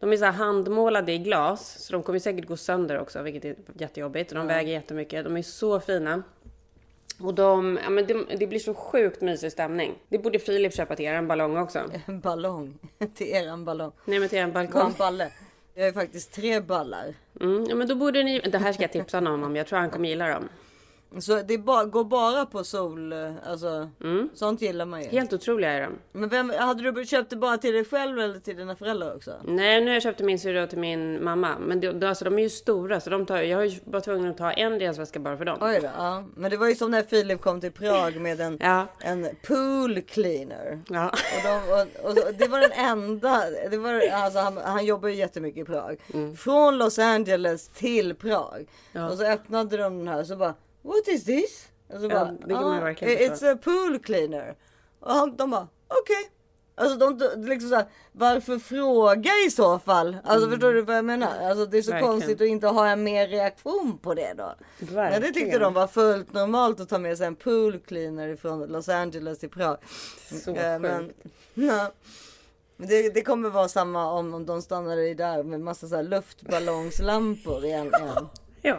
De 0.00 0.12
är 0.12 0.16
så 0.16 0.24
här 0.24 0.32
handmålade 0.32 1.12
i 1.12 1.18
glas, 1.18 1.84
så 1.84 1.92
de 1.92 2.02
kommer 2.02 2.18
säkert 2.18 2.46
gå 2.46 2.56
sönder 2.56 2.98
också, 2.98 3.22
vilket 3.22 3.44
är 3.44 3.56
jättejobbigt. 3.78 4.32
De 4.34 4.46
väger 4.46 4.72
jättemycket. 4.72 5.24
De 5.24 5.36
är 5.36 5.42
så 5.42 5.80
fina. 5.80 6.22
Och 7.20 7.34
de, 7.34 7.78
ja 7.82 7.90
men 7.90 8.06
det, 8.06 8.36
det 8.36 8.46
blir 8.46 8.58
så 8.58 8.74
sjukt 8.74 9.20
mysig 9.20 9.52
stämning. 9.52 9.94
Det 10.08 10.18
borde 10.18 10.38
Filip 10.38 10.74
köpa 10.74 10.96
till 10.96 11.04
er, 11.04 11.14
en 11.14 11.28
ballong 11.28 11.56
också. 11.56 11.80
En 12.06 12.20
ballong. 12.20 12.78
till 13.14 13.26
eran 13.26 13.64
ballong. 13.64 13.92
Nej 14.04 14.18
men 14.20 14.28
till 14.28 14.38
en 14.38 14.52
Gå 14.52 14.58
en 14.58 14.66
balkong. 14.70 14.94
balle. 14.98 15.30
Jag 15.74 15.82
har 15.82 15.86
ju 15.88 15.92
faktiskt 15.92 16.32
tre 16.32 16.60
ballar. 16.60 17.14
Mm, 17.40 17.64
ja 17.68 17.74
men 17.74 17.88
då 17.88 17.94
borde 17.94 18.22
ni, 18.22 18.38
det 18.40 18.58
här 18.58 18.72
ska 18.72 18.82
jag 18.82 18.92
tipsa 18.92 19.16
honom 19.16 19.42
om, 19.42 19.56
jag 19.56 19.66
tror 19.66 19.78
han 19.78 19.90
kommer 19.90 20.08
gilla 20.08 20.28
dem. 20.28 20.48
Så 21.18 21.42
det 21.42 21.58
ba, 21.58 21.84
går 21.84 22.04
bara 22.04 22.46
på 22.46 22.64
sol, 22.64 23.12
eh, 23.12 23.32
alltså 23.46 23.90
sånt 24.34 24.62
gillar 24.62 24.86
man 24.86 25.02
ju. 25.02 25.08
Helt 25.08 25.32
otroliga 25.32 25.70
är 25.72 25.80
de. 25.80 25.92
Men 26.12 26.28
vem, 26.28 26.50
hade 26.58 26.90
du 26.92 27.06
köpt 27.06 27.30
det 27.30 27.36
bara 27.36 27.58
till 27.58 27.72
dig 27.74 27.84
själv 27.84 28.18
eller 28.18 28.38
till 28.38 28.56
dina 28.56 28.76
föräldrar 28.76 29.16
också? 29.16 29.32
Nej, 29.44 29.80
nu 29.80 29.86
har 29.86 29.94
jag 29.94 30.02
köpt 30.02 30.20
min 30.20 30.38
syrra 30.38 30.66
till 30.66 30.78
min 30.78 31.24
mamma. 31.24 31.58
Men 31.58 31.80
det, 31.80 31.92
det, 31.92 32.08
alltså, 32.08 32.24
de 32.24 32.38
är 32.38 32.42
ju 32.42 32.50
stora, 32.50 33.00
så 33.00 33.10
de 33.10 33.26
tar, 33.26 33.36
jag 33.42 33.58
har 33.58 33.64
ju 33.64 33.78
bara 33.84 34.00
tvungen 34.00 34.30
att 34.30 34.38
ta 34.38 34.52
en 34.52 34.80
resväska 34.80 35.20
bara 35.20 35.36
för 35.36 35.44
dem. 35.44 35.58
Oj 35.60 35.78
då, 35.82 35.88
ja. 35.96 36.24
Men 36.36 36.50
det 36.50 36.56
var 36.56 36.68
ju 36.68 36.74
som 36.74 36.90
när 36.90 37.02
Filip 37.02 37.40
kom 37.40 37.60
till 37.60 37.72
Prag 37.72 38.16
med 38.20 38.40
en, 38.40 38.58
Ja. 38.60 38.86
en 39.00 39.28
pool 39.46 40.00
cleaner. 40.00 40.80
Ja. 40.88 41.08
Och, 41.08 41.42
de, 41.44 41.80
och, 42.02 42.08
och 42.08 42.34
det 42.38 42.48
var 42.48 42.60
den 42.60 42.72
enda, 42.72 43.42
det 43.70 43.76
var, 43.76 44.08
alltså 44.12 44.38
han, 44.38 44.56
han 44.56 44.84
jobbar 44.86 45.08
ju 45.08 45.14
jättemycket 45.14 45.62
i 45.62 45.64
Prag. 45.64 46.00
Från 46.38 46.78
Los 46.78 46.98
Angeles 46.98 47.68
till 47.68 48.14
Prag. 48.14 48.54
Mm. 48.54 48.66
Ja. 48.92 49.10
Och 49.10 49.18
så 49.18 49.24
öppnade 49.24 49.76
de 49.76 49.98
den 49.98 50.08
här 50.08 50.24
så 50.24 50.36
bara 50.36 50.54
What 50.84 51.08
is 51.08 51.24
this? 51.24 51.68
Och 51.88 52.00
så 52.00 52.06
Ja, 52.06 52.08
bara, 52.08 52.24
det 52.32 52.54
kan 52.54 52.62
man 52.62 52.78
"Ah, 52.78 52.80
verkligen 52.80 53.18
It's 53.18 53.30
förstå. 53.30 53.46
a 53.50 53.56
pool 53.64 53.98
cleaner. 53.98 54.54
Och 55.00 55.12
han, 55.12 55.36
de 55.36 55.50
bara 55.50 55.68
okej. 55.88 56.30
Alltså 56.76 56.96
de, 56.98 57.18
liksom 57.48 57.68
så 57.70 57.74
här, 57.74 57.86
varför 58.12 58.58
fråga 58.58 59.30
i 59.46 59.50
så 59.50 59.78
fall? 59.78 60.16
Alltså 60.24 60.50
förstår 60.50 60.72
du 60.72 60.82
vad 60.82 60.96
jag 60.96 61.04
menar? 61.04 61.48
Alltså 61.48 61.66
det 61.66 61.78
är 61.78 61.82
så 61.82 61.90
Mm. 61.90 62.00
Verkligen. 62.02 62.20
konstigt 62.20 62.40
att 62.40 62.46
inte 62.48 62.66
ha 62.68 62.88
en 62.88 63.02
mer 63.04 63.28
reaktion 63.28 63.98
på 63.98 64.14
det 64.14 64.34
då. 64.36 64.54
Men 64.78 64.88
det 64.94 65.20
tyckte 65.20 65.40
Verkligen. 65.40 65.60
de 65.60 65.74
var 65.74 65.86
fullt 65.86 66.32
normalt 66.32 66.80
att 66.80 66.88
ta 66.88 66.98
med 66.98 67.18
sig 67.18 67.26
en 67.26 67.36
pool 67.36 67.78
cleaner 67.78 68.36
från 68.36 68.66
Los 68.66 68.88
Angeles 68.88 69.38
till 69.38 69.50
Prag. 69.50 69.76
Så 70.44 70.50
Eh, 70.54 70.78
men, 70.78 71.12
ja. 71.54 71.92
Det, 72.76 73.08
det 73.14 73.22
kommer 73.22 73.48
vara 73.50 73.68
samma 73.68 74.12
om, 74.12 74.34
om 74.34 74.46
de 74.46 74.62
stannar 74.62 74.96
i 74.96 75.14
där 75.14 75.42
med 75.42 75.60
massa 75.60 75.88
så 75.88 76.02
luftballongslampor 76.02 77.64
igen. 77.64 77.86
igen. 77.86 78.28
Ja, 78.68 78.78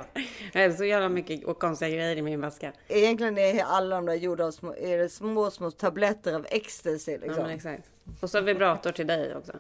det 0.53 0.61
är 0.61 0.71
så 0.71 0.85
jävla 0.85 1.09
mycket 1.09 1.43
och 1.43 1.59
konstiga 1.59 1.89
grejer 1.89 2.15
i 2.15 2.21
min 2.21 2.41
väska. 2.41 2.71
Egentligen 2.87 3.37
är 3.37 3.63
alla 3.63 3.95
de 3.95 4.05
där 4.05 4.13
gjorda 4.13 4.45
av 4.45 4.51
små, 4.51 4.75
är 4.75 4.97
det 4.97 5.09
små, 5.09 5.51
små 5.51 5.71
tabletter 5.71 6.33
av 6.33 6.45
ecstasy. 6.49 7.11
Ja, 7.11 7.17
Liksom. 7.21 7.43
men 7.43 7.51
exakt. 7.51 7.83
Och 8.21 8.29
så 8.29 8.41
vibrator 8.41 8.91
till 8.91 9.07
dig 9.07 9.35
också. 9.35 9.53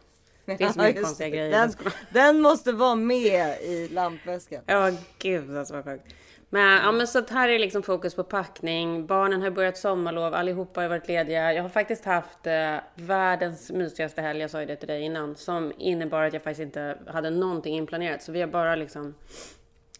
Det 0.45 0.51
är 0.51 0.57
så 0.57 0.63
Ja, 0.79 0.87
mycket 0.87 1.03
konstiga 1.03 1.29
grejer. 1.29 1.51
Den, 1.51 1.73
den 2.13 2.41
måste 2.41 2.71
vara 2.71 2.95
med 2.95 3.61
i 3.61 3.87
lampväskan. 3.91 4.61
Ja, 4.65 4.91
gud 5.19 5.57
alltså 5.57 5.73
vad 5.73 5.83
sjukt. 5.85 6.05
Men, 6.49 6.83
ja, 6.83 6.91
men 6.91 7.07
så 7.07 7.23
här 7.29 7.49
är 7.49 7.59
liksom 7.59 7.83
fokus 7.83 8.15
på 8.15 8.23
packning. 8.23 9.05
Barnen 9.05 9.41
har 9.41 9.49
börjat 9.49 9.77
sommarlov, 9.77 10.33
allihopa 10.33 10.81
har 10.81 10.87
varit 10.89 11.07
lediga. 11.07 11.53
Jag 11.53 11.61
har 11.63 11.69
faktiskt 11.69 12.05
haft 12.05 12.47
eh, 12.47 12.75
världens 12.95 13.71
mysigaste 13.71 14.21
helg, 14.21 14.39
jag 14.39 14.51
sa 14.51 14.59
ju 14.59 14.65
det 14.65 14.75
till 14.75 14.87
dig 14.87 15.01
innan, 15.01 15.35
som 15.35 15.73
innebar 15.77 16.23
att 16.23 16.33
jag 16.33 16.43
faktiskt 16.43 16.61
inte 16.61 16.97
hade 17.07 17.29
någonting 17.29 17.75
inplanerat. 17.75 18.23
Så 18.23 18.31
vi 18.31 18.39
har 18.41 18.47
bara 18.47 18.75
liksom 18.75 19.15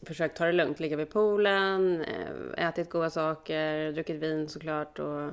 försökt 0.05 0.37
ta 0.37 0.45
det 0.45 0.51
lugnt, 0.51 0.79
ligga 0.79 0.97
vid 0.97 1.09
poolen, 1.09 2.01
eh, 2.57 2.67
ätit 2.67 2.89
goda 2.89 3.09
saker, 3.09 3.91
druckit 3.91 4.15
vin 4.15 4.49
såklart 4.49 4.99
och 4.99 5.31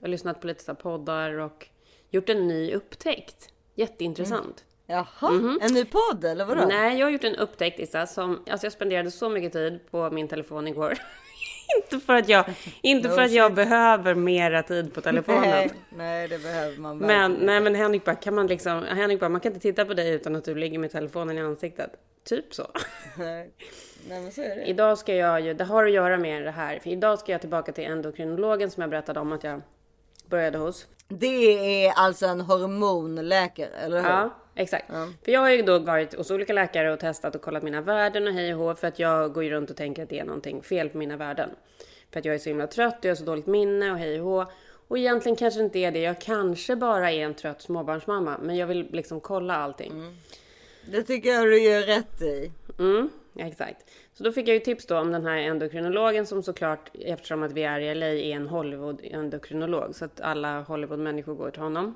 lyssnat 0.00 0.40
på 0.40 0.46
lite 0.46 0.74
poddar 0.74 1.38
och 1.38 1.66
gjort 2.10 2.28
en 2.28 2.48
ny 2.48 2.72
upptäckt. 2.74 3.48
Jätteintressant. 3.74 4.64
Jaha, 4.86 5.58
en 5.60 5.74
ny 5.74 5.84
podd 5.84 6.24
eller 6.24 6.44
vadå? 6.44 6.64
Nej, 6.68 6.98
jag 6.98 7.06
har 7.06 7.10
gjort 7.10 7.24
en 7.24 7.36
upptäckt 7.36 7.80
Issa, 7.80 8.06
som, 8.06 8.42
alltså 8.50 8.66
jag 8.66 8.72
spenderade 8.72 9.10
så 9.10 9.28
mycket 9.28 9.52
tid 9.52 9.80
på 9.90 10.10
min 10.10 10.28
telefon 10.28 10.68
igår. 10.68 10.94
inte 11.82 12.06
för 12.06 12.14
att 12.14 12.28
jag, 12.28 12.44
inte 12.82 13.08
för 13.08 13.16
No 13.16 13.22
att 13.22 13.30
jag 13.32 13.46
shit. 13.50 13.56
behöver 13.56 14.14
mera 14.14 14.62
tid 14.62 14.94
på 14.94 15.00
telefonen. 15.00 15.40
nej, 15.50 15.70
nej, 15.96 16.28
det 16.28 16.38
behöver 16.38 16.76
man 16.78 16.98
Men, 16.98 17.08
verkligen. 17.08 17.46
nej 17.46 17.60
men 17.60 17.74
Henrik 17.74 18.04
bara, 18.04 18.16
kan 18.16 18.34
man 18.34 18.46
liksom, 18.46 18.82
Henrik 18.82 19.20
bara, 19.20 19.28
man 19.28 19.40
kan 19.40 19.52
inte 19.52 19.62
titta 19.62 19.84
på 19.84 19.94
dig 19.94 20.10
utan 20.10 20.36
att 20.36 20.44
du 20.44 20.54
ligger 20.54 20.78
med 20.78 20.90
telefonen 20.90 21.38
i 21.38 21.40
ansiktet. 21.40 21.90
Typ 22.26 22.54
så. 22.54 22.70
Nej. 23.18 23.50
men 24.08 24.32
så 24.32 24.42
är 24.42 24.56
det. 24.56 24.64
Idag 24.64 24.98
ska 24.98 25.14
jag 25.14 25.40
ju, 25.40 25.54
det 25.54 25.64
har 25.64 25.84
att 25.84 25.92
göra 25.92 26.16
med 26.16 26.42
det 26.42 26.50
här, 26.50 26.78
för 26.78 26.90
idag 26.90 27.18
ska 27.18 27.32
jag 27.32 27.40
tillbaka 27.40 27.72
till 27.72 27.84
endokrinologen 27.84 28.70
som 28.70 28.80
jag 28.80 28.90
berättade 28.90 29.20
om 29.20 29.32
att 29.32 29.44
jag 29.44 29.62
började 30.26 30.58
hos. 30.58 30.86
Det 31.08 31.86
är 31.86 31.92
alltså 31.96 32.26
en 32.26 32.40
hormonläkare, 32.40 33.68
eller 33.68 33.96
hur? 34.02 34.08
Ja, 34.08 34.30
exakt. 34.54 34.86
För 35.24 35.32
jag 35.32 35.40
har 35.40 35.50
ju 35.50 35.62
då 35.62 35.78
varit 35.78 36.14
hos 36.14 36.30
olika 36.30 36.52
läkare 36.52 36.92
och 36.92 37.00
testat 37.00 37.34
och 37.34 37.42
kollat 37.42 37.62
mina 37.62 37.80
värden 37.80 38.26
och 38.26 38.32
hej 38.32 38.54
och 38.54 38.60
hå, 38.60 38.74
för 38.74 38.88
att 38.88 38.98
jag 38.98 39.32
går 39.32 39.44
ju 39.44 39.50
runt 39.50 39.70
och 39.70 39.76
tänker 39.76 40.02
att 40.02 40.08
det 40.08 40.18
är 40.18 40.24
någonting 40.24 40.62
fel 40.62 40.88
på 40.88 40.98
mina 40.98 41.16
värden. 41.16 41.50
För 42.12 42.18
att 42.18 42.24
jag 42.24 42.34
är 42.34 42.38
så 42.38 42.48
himla 42.48 42.66
trött 42.66 42.98
och 42.98 43.04
jag 43.04 43.10
har 43.10 43.16
så 43.16 43.24
dåligt 43.24 43.46
minne 43.46 43.92
och 43.92 43.98
hej 43.98 44.20
och 44.20 44.26
hå. 44.26 44.46
Och 44.88 44.98
egentligen 44.98 45.36
kanske 45.36 45.60
det 45.60 45.64
inte 45.64 45.78
är 45.78 45.92
det. 45.92 46.00
Jag 46.00 46.20
kanske 46.20 46.76
bara 46.76 47.12
är 47.12 47.24
en 47.24 47.34
trött 47.34 47.62
småbarnsmamma, 47.62 48.38
men 48.42 48.56
jag 48.56 48.66
vill 48.66 48.88
liksom 48.92 49.20
kolla 49.20 49.56
allting. 49.56 49.92
Det 50.90 51.02
tycker 51.02 51.30
jag 51.30 51.46
du 51.46 51.58
gör 51.62 51.82
rätt 51.82 52.22
i. 52.22 52.52
Mm, 52.78 53.10
exakt. 53.38 53.90
Så 54.14 54.24
då 54.24 54.32
fick 54.32 54.48
jag 54.48 54.54
ju 54.54 54.60
tips 54.60 54.86
då 54.86 54.98
om 54.98 55.12
den 55.12 55.26
här 55.26 55.36
endokrinologen 55.36 56.26
som 56.26 56.42
såklart, 56.42 56.90
eftersom 56.94 57.42
att 57.42 57.52
vi 57.52 57.62
är 57.62 57.80
i 57.80 57.94
LA, 57.94 58.06
är 58.06 58.36
en 58.36 58.48
Hollywood-endokrinolog. 58.48 59.94
Så 59.94 60.04
att 60.04 60.20
alla 60.20 60.60
Hollywood-människor 60.62 61.34
går 61.34 61.50
till 61.50 61.62
honom. 61.62 61.94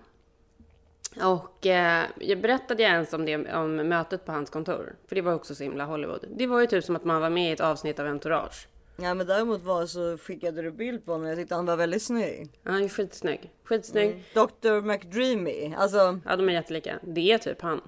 Och 1.22 1.66
eh, 1.66 2.04
jag 2.18 2.40
berättade 2.40 2.82
jag 2.82 2.92
ens 2.92 3.12
om 3.12 3.24
det, 3.24 3.52
om 3.54 3.76
mötet 3.76 4.24
på 4.24 4.32
hans 4.32 4.50
kontor. 4.50 4.94
För 5.08 5.14
det 5.14 5.22
var 5.22 5.34
också 5.34 5.54
så 5.54 5.62
himla 5.62 5.84
Hollywood. 5.84 6.24
Det 6.36 6.46
var 6.46 6.60
ju 6.60 6.66
typ 6.66 6.84
som 6.84 6.96
att 6.96 7.04
man 7.04 7.20
var 7.20 7.30
med 7.30 7.50
i 7.50 7.52
ett 7.52 7.60
avsnitt 7.60 7.98
av 7.98 8.06
Entourage. 8.06 8.68
Ja 8.96 9.14
men 9.14 9.26
däremot 9.26 9.62
var 9.62 9.86
så 9.86 10.18
skickade 10.18 10.62
du 10.62 10.70
bild 10.70 11.04
på 11.04 11.12
honom. 11.12 11.26
Jag 11.26 11.38
tyckte 11.38 11.54
han 11.54 11.66
var 11.66 11.76
väldigt 11.76 12.02
snygg. 12.02 12.50
Han 12.64 12.84
är 12.84 12.88
skitsnygg. 12.88 13.50
Skitsnygg. 13.64 14.24
Dr 14.34 14.80
McDreamy. 14.80 15.74
Alltså 15.78 16.20
Ja, 16.24 16.36
de 16.36 16.48
är 16.48 16.52
jättelika. 16.52 16.98
Det 17.02 17.32
är 17.32 17.38
typ 17.38 17.62
han. 17.62 17.80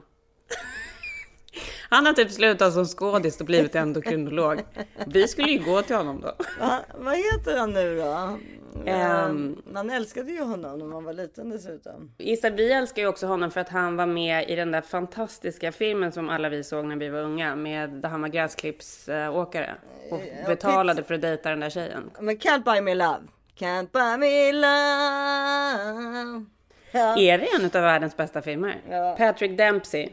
Han 1.88 2.06
har 2.06 2.12
typ 2.12 2.30
slutat 2.30 2.72
som 2.72 2.84
skådis 2.84 3.40
och 3.40 3.46
blivit 3.46 3.74
endokrinolog. 3.74 4.60
Vi 5.06 5.28
skulle 5.28 5.50
ju 5.50 5.58
gå 5.64 5.82
till 5.82 5.96
honom 5.96 6.20
då. 6.20 6.34
Va, 6.60 6.78
vad 6.94 7.16
heter 7.16 7.58
han 7.58 7.72
nu 7.72 7.96
då? 7.98 8.38
Ehm. 8.86 9.62
Man 9.72 9.90
älskade 9.90 10.32
ju 10.32 10.42
honom 10.42 10.78
när 10.78 10.86
man 10.86 11.04
var 11.04 11.12
liten 11.12 11.50
dessutom. 11.50 12.14
Issa, 12.18 12.50
vi 12.50 12.72
älskar 12.72 13.02
ju 13.02 13.08
också 13.08 13.26
honom 13.26 13.50
för 13.50 13.60
att 13.60 13.68
han 13.68 13.96
var 13.96 14.06
med 14.06 14.50
i 14.50 14.56
den 14.56 14.70
där 14.70 14.80
fantastiska 14.80 15.72
filmen 15.72 16.12
som 16.12 16.28
alla 16.30 16.48
vi 16.48 16.64
såg 16.64 16.84
när 16.84 16.96
vi 16.96 17.08
var 17.08 17.20
unga 17.20 17.56
med 17.56 17.90
där 17.90 18.08
han 18.08 18.20
var 18.20 18.28
gräsklippsåkare 18.28 19.74
och 20.10 20.20
betalade 20.46 21.02
för 21.02 21.14
att 21.14 21.20
dejta 21.22 21.50
den 21.50 21.60
där 21.60 21.70
tjejen. 21.70 22.10
Men 22.20 22.36
Can't 22.36 22.64
buy 22.64 22.80
me 22.80 22.94
love. 22.94 23.20
Can't 23.58 23.88
buy 23.92 24.16
me 24.16 24.52
love. 24.52 26.44
Ja. 26.92 27.18
Är 27.18 27.38
det 27.38 27.46
en 27.58 27.64
av 27.64 27.70
världens 27.72 28.16
bästa 28.16 28.42
filmer? 28.42 28.80
Ja. 28.90 29.14
Patrick 29.18 29.58
Dempsey. 29.58 30.08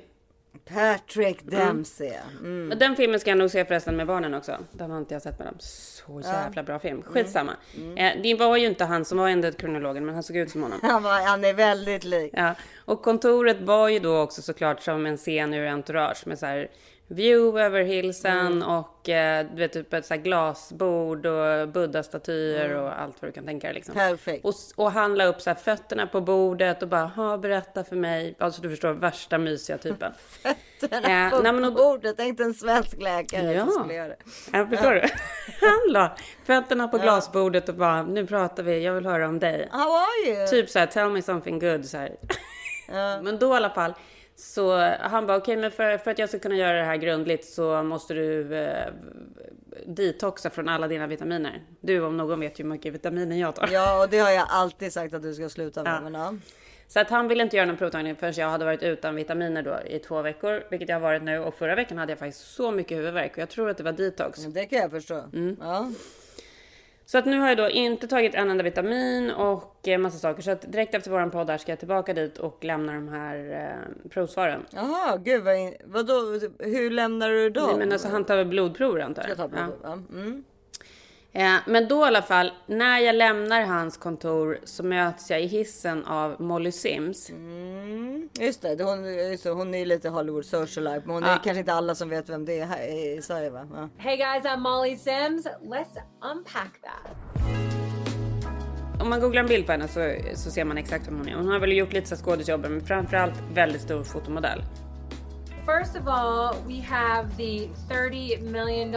Patrick 0.66 1.44
Dempsey. 1.44 2.14
Mm. 2.40 2.80
Den 2.80 2.96
filmen 2.96 3.20
ska 3.20 3.30
jag 3.30 3.38
nog 3.38 3.52
se 3.52 3.66
förresten 3.66 3.96
med 3.96 4.08
barnen 4.08 4.34
också. 4.34 4.58
Den 4.72 4.92
har 4.92 4.98
inte 4.98 5.16
jag 5.16 5.22
sett 5.22 5.40
med 5.40 5.48
dem. 5.48 5.56
Så 5.60 6.22
jävla 6.24 6.64
bra 6.64 6.80
film. 6.80 7.04
Skitsamma. 7.04 7.52
Eh, 7.96 8.12
det 8.24 8.36
var 8.36 8.58
ju 8.58 8.68
inte 8.68 8.86
han 8.86 9.06
som 9.06 9.18
var 9.18 9.30
endokrinologen, 9.30 10.06
men 10.06 10.14
han 10.16 10.24
såg 10.24 10.36
ut 10.36 10.52
som 10.52 10.64
honom. 10.64 10.80
Han, 10.90 11.04
var, 11.04 11.28
han 11.28 11.44
är 11.46 11.54
väldigt 11.54 12.04
lik. 12.04 12.32
Ja, 12.36 12.56
och 12.86 13.02
kontoret 13.02 13.62
var 13.62 13.90
ju 13.90 14.00
då 14.00 14.18
också 14.18 14.42
såklart 14.42 14.82
som 14.82 15.06
en 15.06 15.18
scen 15.18 15.54
ur 15.54 15.68
Entourage 15.68 16.28
med 16.28 16.40
så 16.40 16.46
här 16.46 16.70
view 17.12 17.62
över 17.66 17.82
hillsen 17.84 18.64
och 18.64 19.10
eh, 19.10 19.46
du 19.52 19.56
vet 19.60 19.74
typ 19.74 19.94
ett 19.94 20.06
så 20.06 20.16
glasbord 20.16 21.26
och 21.26 21.68
buddha-statyer 21.70 22.76
och 22.76 23.02
allt 23.02 23.22
vad 23.22 23.30
du 23.30 23.34
kan 23.34 23.46
tänka 23.46 23.68
dig 23.68 23.74
liksom. 23.74 23.94
Perfekt. 23.96 24.46
Och, 24.46 24.54
och 24.76 24.92
han 24.92 25.16
la 25.16 25.26
upp 25.26 25.42
så 25.42 25.56
fötterna 25.56 26.08
på 26.08 26.22
bordet 26.22 26.82
och 26.84 26.90
bara, 26.90 27.06
ha 27.06 27.38
berätta 27.38 27.84
för 27.84 27.96
mig. 27.96 28.36
Alltså 28.40 28.62
du 28.62 28.70
förstår, 28.70 28.92
värsta 28.94 29.38
mysiga 29.38 29.78
typen. 29.78 30.14
Den 30.90 31.04
Eh, 31.04 31.30
på 31.30 31.40
nej, 31.44 31.54
men 31.54 31.66
och- 31.66 31.74
bordet. 31.74 32.18
Tänk 32.18 32.40
en 32.40 32.54
svensk 32.54 33.02
läkare 33.02 33.54
Ja. 33.54 33.66
som 33.66 33.72
skulle 33.74 33.94
göra 33.94 34.08
det. 34.10 34.18
Ja, 34.54 34.68
förstår 34.68 34.92
du? 34.94 35.02
Han 35.62 35.94
la 35.94 36.16
fötterna 36.46 36.88
på 36.88 36.98
glasbordet 36.98 37.70
och 37.70 37.76
bara, 37.76 38.04
nu 38.04 38.28
pratar 38.28 38.64
vi, 38.64 38.84
jag 38.84 38.94
vill 38.94 39.06
höra 39.06 39.28
om 39.28 39.40
dig. 39.40 39.68
How 39.72 39.80
are 39.96 40.30
you? 40.36 40.48
Typ 40.48 40.70
så 40.70 40.80
här, 40.80 40.86
tell 40.86 41.10
me 41.10 41.22
something 41.22 41.60
good 41.60 41.86
så 41.86 41.98
här. 41.98 42.16
Ja. 42.88 43.22
Men 43.24 43.40
då 43.40 43.54
i 43.54 43.58
alla 43.58 43.70
fall 43.70 43.94
så 44.40 44.78
han 45.00 45.28
bara 45.28 45.38
okej 45.38 45.58
men 45.58 45.72
för, 45.72 45.98
för 45.98 46.12
att 46.12 46.20
jag 46.20 46.30
ska 46.30 46.40
kunna 46.40 46.56
göra 46.56 46.78
det 46.78 46.84
här 46.84 46.98
grundligt 46.98 47.46
så 47.46 47.84
måste 47.84 48.14
du 48.14 48.56
eh, 48.56 48.88
detoxa 49.86 50.50
från 50.50 50.70
alla 50.70 50.88
dina 50.88 51.08
vitaminer. 51.08 51.64
Du 51.82 52.02
om 52.02 52.18
någon 52.18 52.40
vet 52.40 52.60
ju 52.60 52.64
hur 52.64 52.70
mycket 52.70 52.94
vitaminer 52.94 53.36
jag 53.36 53.56
tar. 53.56 53.70
Ja, 53.72 54.04
och 54.04 54.10
det 54.10 54.20
har 54.20 54.32
jag 54.32 54.48
alltid 54.50 54.94
sagt 54.94 55.14
att 55.14 55.22
du 55.22 55.34
ska 55.34 55.50
sluta 55.50 55.84
med. 55.84 55.94
Ja. 55.94 56.02
Men, 56.02 56.14
ja. 56.14 56.34
Så 56.88 57.00
att 57.00 57.10
han 57.10 57.28
ville 57.28 57.44
inte 57.44 57.56
göra 57.58 57.66
någon 57.68 57.78
provtagning 57.78 58.16
förrän 58.16 58.34
jag 58.34 58.50
hade 58.50 58.66
varit 58.66 58.84
utan 58.84 59.16
vitaminer 59.16 59.64
då 59.64 59.80
i 59.88 60.00
två 60.00 60.22
veckor, 60.22 60.64
vilket 60.70 60.90
jag 60.90 60.96
har 60.96 61.02
varit 61.02 61.24
nu. 61.24 61.40
Och 61.40 61.56
förra 61.56 61.76
veckan 61.76 61.98
hade 61.98 62.12
jag 62.12 62.20
faktiskt 62.20 62.56
så 62.56 62.72
mycket 62.72 62.98
huvudvärk 62.98 63.32
och 63.32 63.38
jag 63.38 63.50
tror 63.50 63.70
att 63.70 63.78
det 63.78 63.84
var 63.84 63.92
detox. 63.92 64.40
Det 64.40 64.66
kan 64.66 64.80
jag 64.80 64.92
förstå. 64.92 65.24
Mm. 65.34 65.58
Ja. 65.62 65.92
Så 67.12 67.18
att 67.18 67.26
nu 67.26 67.40
har 67.40 67.48
jag 67.48 67.58
då 67.58 67.70
inte 67.70 68.08
tagit 68.08 68.36
en 68.36 68.50
enda 68.50 68.64
vitamin 68.64 69.32
och 69.32 69.88
eh, 69.88 69.98
massa 69.98 70.18
saker. 70.18 70.42
Så 70.42 70.52
att 70.52 70.72
direkt 70.72 70.96
efter 70.96 71.12
våran 71.12 71.32
podd 71.32 71.50
här 71.50 71.58
ska 71.58 71.72
jag 71.72 71.80
tillbaka 71.80 72.14
dit 72.14 72.38
och 72.38 72.64
lämna 72.64 72.94
de 72.94 73.08
här 73.10 73.36
eh, 73.52 74.10
provsvaren. 74.10 74.66
Jaha, 74.72 75.18
gud 75.18 75.44
vad 75.44 75.58
in... 75.58 75.74
Vadå, 75.86 76.14
hur 76.60 76.92
lämnar 76.92 77.30
du 77.30 77.50
dem? 77.50 77.68
Nej, 77.70 77.78
men 77.78 77.92
alltså 77.92 78.08
han 78.08 78.26
tar 78.26 78.36
väl 78.36 78.46
blodprover 78.46 79.00
antar 79.00 79.26
Jag 79.28 79.38
på 79.38 79.58
Ja. 79.58 79.62
det. 79.62 79.72
Ja. 79.84 79.94
Mm. 79.94 80.44
Eh, 81.34 81.56
men 81.68 81.88
då 81.88 82.00
i 82.04 82.08
alla 82.08 82.22
fall, 82.22 82.52
när 82.68 83.00
jag 83.00 83.16
lämnar 83.16 83.62
hans 83.62 83.98
kontor 83.98 84.60
så 84.64 84.84
möts 84.84 85.30
jag 85.30 85.42
i 85.42 85.46
hissen 85.48 86.06
av 86.06 86.42
Molly 86.42 86.72
Sims. 86.72 87.30
Mm. 87.30 88.30
Just 88.40 88.62
det, 88.62 88.84
hon, 88.84 89.06
just 89.32 89.44
det, 89.44 89.50
hon 89.50 89.74
är 89.76 89.86
lite 89.86 90.10
Hollywood 90.10 90.46
socialite. 90.46 91.02
Men 91.06 91.14
hon 91.16 91.24
är 91.24 91.28
Ja. 91.32 91.38
kanske 91.44 91.60
inte 91.60 91.74
alla 91.74 91.96
som 91.96 92.10
vet 92.10 92.30
vem 92.30 92.46
det 92.46 92.60
är 92.60 92.66
här 92.66 92.88
i 92.88 93.22
Sverige 93.22 93.50
va? 93.50 93.68
Ja. 93.74 93.90
Hey 93.98 94.18
guys, 94.18 94.44
I'm 94.44 94.58
Molly 94.58 94.96
Sims. 94.98 95.48
Let's 95.48 95.98
unpack 96.32 96.82
that. 96.82 97.16
Om 99.02 99.10
man 99.10 99.20
googlar 99.22 99.42
en 99.42 99.48
bild 99.48 99.66
på 99.66 99.72
henne 99.72 99.88
så, 99.88 100.16
så 100.36 100.52
ser 100.52 100.66
man 100.66 100.78
exakt 100.78 101.08
vem 101.08 101.18
hon 101.18 101.28
är. 101.30 101.36
Hon 101.36 101.48
har 101.48 101.60
väl 101.60 101.72
gjort 101.78 101.94
lite 101.94 102.16
skådisjobben 102.16 102.72
men 102.72 102.82
framförallt 102.86 103.34
väldigt 103.54 103.82
stor 103.82 104.04
fotomodell. 104.04 104.64
First 105.66 105.96
of 105.96 106.08
all, 106.08 106.56
we 106.68 106.82
have 106.82 107.30
the 107.38 107.70
$30 107.94 108.42
million 108.52 108.92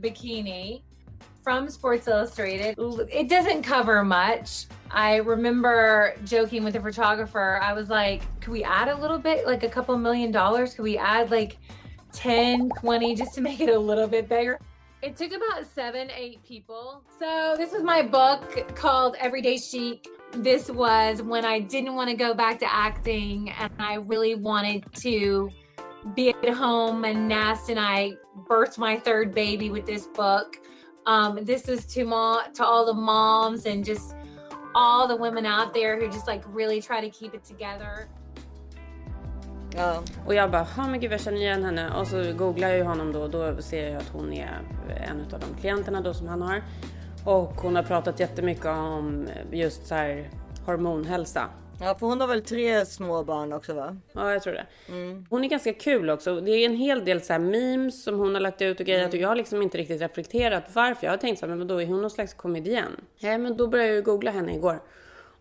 bikini 0.00 0.82
from 1.42 1.68
Sports 1.68 2.08
Illustrated. 2.08 2.76
It 3.10 3.28
doesn't 3.28 3.62
cover 3.62 4.04
much. 4.04 4.66
I 4.90 5.16
remember 5.16 6.14
joking 6.24 6.64
with 6.64 6.74
the 6.74 6.80
photographer. 6.80 7.60
I 7.62 7.72
was 7.72 7.88
like, 7.88 8.22
could 8.40 8.52
we 8.52 8.64
add 8.64 8.88
a 8.88 8.96
little 8.96 9.18
bit, 9.18 9.46
like 9.46 9.62
a 9.62 9.68
couple 9.68 9.96
million 9.96 10.30
dollars? 10.30 10.74
Could 10.74 10.82
we 10.82 10.98
add 10.98 11.30
like 11.30 11.58
10, 12.12 12.70
20 12.80 13.14
just 13.14 13.34
to 13.34 13.40
make 13.40 13.60
it 13.60 13.70
a 13.70 13.78
little 13.78 14.06
bit 14.06 14.28
bigger? 14.28 14.58
It 15.02 15.16
took 15.16 15.32
about 15.32 15.64
seven, 15.74 16.10
eight 16.14 16.44
people. 16.44 17.02
So, 17.18 17.54
this 17.56 17.72
was 17.72 17.82
my 17.82 18.02
book 18.02 18.74
called 18.74 19.16
Everyday 19.18 19.56
Chic. 19.56 20.06
This 20.32 20.70
was 20.70 21.22
when 21.22 21.44
I 21.44 21.60
didn't 21.60 21.94
want 21.94 22.10
to 22.10 22.16
go 22.16 22.34
back 22.34 22.58
to 22.58 22.70
acting 22.70 23.50
and 23.50 23.72
I 23.78 23.94
really 23.94 24.34
wanted 24.34 24.84
to 24.96 25.50
be 26.14 26.30
at 26.30 26.48
home 26.50 27.04
and 27.04 27.28
nest 27.28 27.70
and 27.70 27.78
I 27.80 28.12
birthed 28.46 28.78
my 28.78 28.98
third 28.98 29.34
baby 29.34 29.70
with 29.70 29.86
this 29.86 30.06
book. 30.06 30.58
Um, 31.06 31.46
this 31.46 31.68
is 31.68 31.94
to 31.94 32.04
ma- 32.04 32.42
to 32.56 32.64
all 32.64 32.86
the 32.86 33.00
moms 33.00 33.66
and 33.66 33.84
just 33.84 34.14
all 34.74 35.08
the 35.08 35.16
women 35.16 35.46
out 35.46 35.74
there 35.74 35.96
who 35.96 36.06
just 36.06 36.26
like 36.26 36.42
really 36.54 36.82
try 36.82 37.00
to 37.00 37.18
keep 37.18 37.34
it 37.34 37.44
together. 37.44 38.06
Ja. 39.76 40.02
Och 40.26 40.34
jag 40.34 40.50
bara, 40.50 40.66
ja 40.76 40.86
men 40.86 41.00
gud 41.00 41.12
jag 41.12 41.20
känner 41.20 41.38
igen 41.38 41.64
henne. 41.64 41.90
Och 42.00 42.06
så 42.06 42.32
googlar 42.32 42.68
jag 42.68 42.76
ju 42.76 42.84
honom 42.84 43.12
då 43.12 43.22
och 43.22 43.30
då 43.30 43.62
ser 43.62 43.88
jag 43.88 43.96
att 43.96 44.08
hon 44.12 44.32
är 44.32 44.60
en 44.88 45.20
av 45.20 45.40
de 45.40 45.60
klienterna 45.60 46.00
då 46.00 46.14
som 46.14 46.28
han 46.28 46.42
har. 46.42 46.62
Och 47.24 47.52
hon 47.54 47.76
har 47.76 47.82
pratat 47.82 48.20
jättemycket 48.20 48.66
om 48.66 49.28
just 49.52 49.86
så 49.86 49.94
här 49.94 50.30
hormonhälsa 50.66 51.48
ja, 51.80 51.94
för 51.98 52.06
hon 52.06 52.20
har 52.20 52.28
väl 52.28 52.42
tre 52.42 52.86
små 52.86 53.24
barn 53.24 53.52
också 53.52 53.74
va? 53.74 53.96
Ja, 54.12 54.32
jag 54.32 54.42
tror 54.42 54.52
det. 54.52 54.66
Hon 55.30 55.44
är 55.44 55.48
ganska 55.48 55.72
kul 55.72 56.10
också. 56.10 56.40
Det 56.40 56.50
är 56.50 56.66
en 56.66 56.76
hel 56.76 57.04
del 57.04 57.22
så 57.22 57.38
memes 57.38 58.02
som 58.04 58.18
hon 58.18 58.34
har 58.34 58.40
lagt 58.40 58.62
ut 58.62 58.80
och 58.80 58.86
grejer. 58.86 59.08
Och 59.08 59.14
jag 59.14 59.28
har 59.28 59.36
liksom 59.36 59.62
inte 59.62 59.78
riktigt 59.78 60.00
reflekterat 60.00 60.64
varför. 60.72 61.06
Jag 61.06 61.12
har 61.12 61.18
tänkt 61.18 61.38
så 61.40 61.46
här, 61.46 61.54
men 61.54 61.66
då 61.66 61.82
är 61.82 61.86
hon 61.86 62.00
någon 62.00 62.10
slags 62.10 62.34
komedian? 62.34 62.96
Ja, 63.18 63.38
men 63.38 63.56
då 63.56 63.66
började 63.66 63.88
jag 63.88 63.96
ju 63.96 64.02
googla 64.02 64.30
henne 64.30 64.54
igår. 64.54 64.80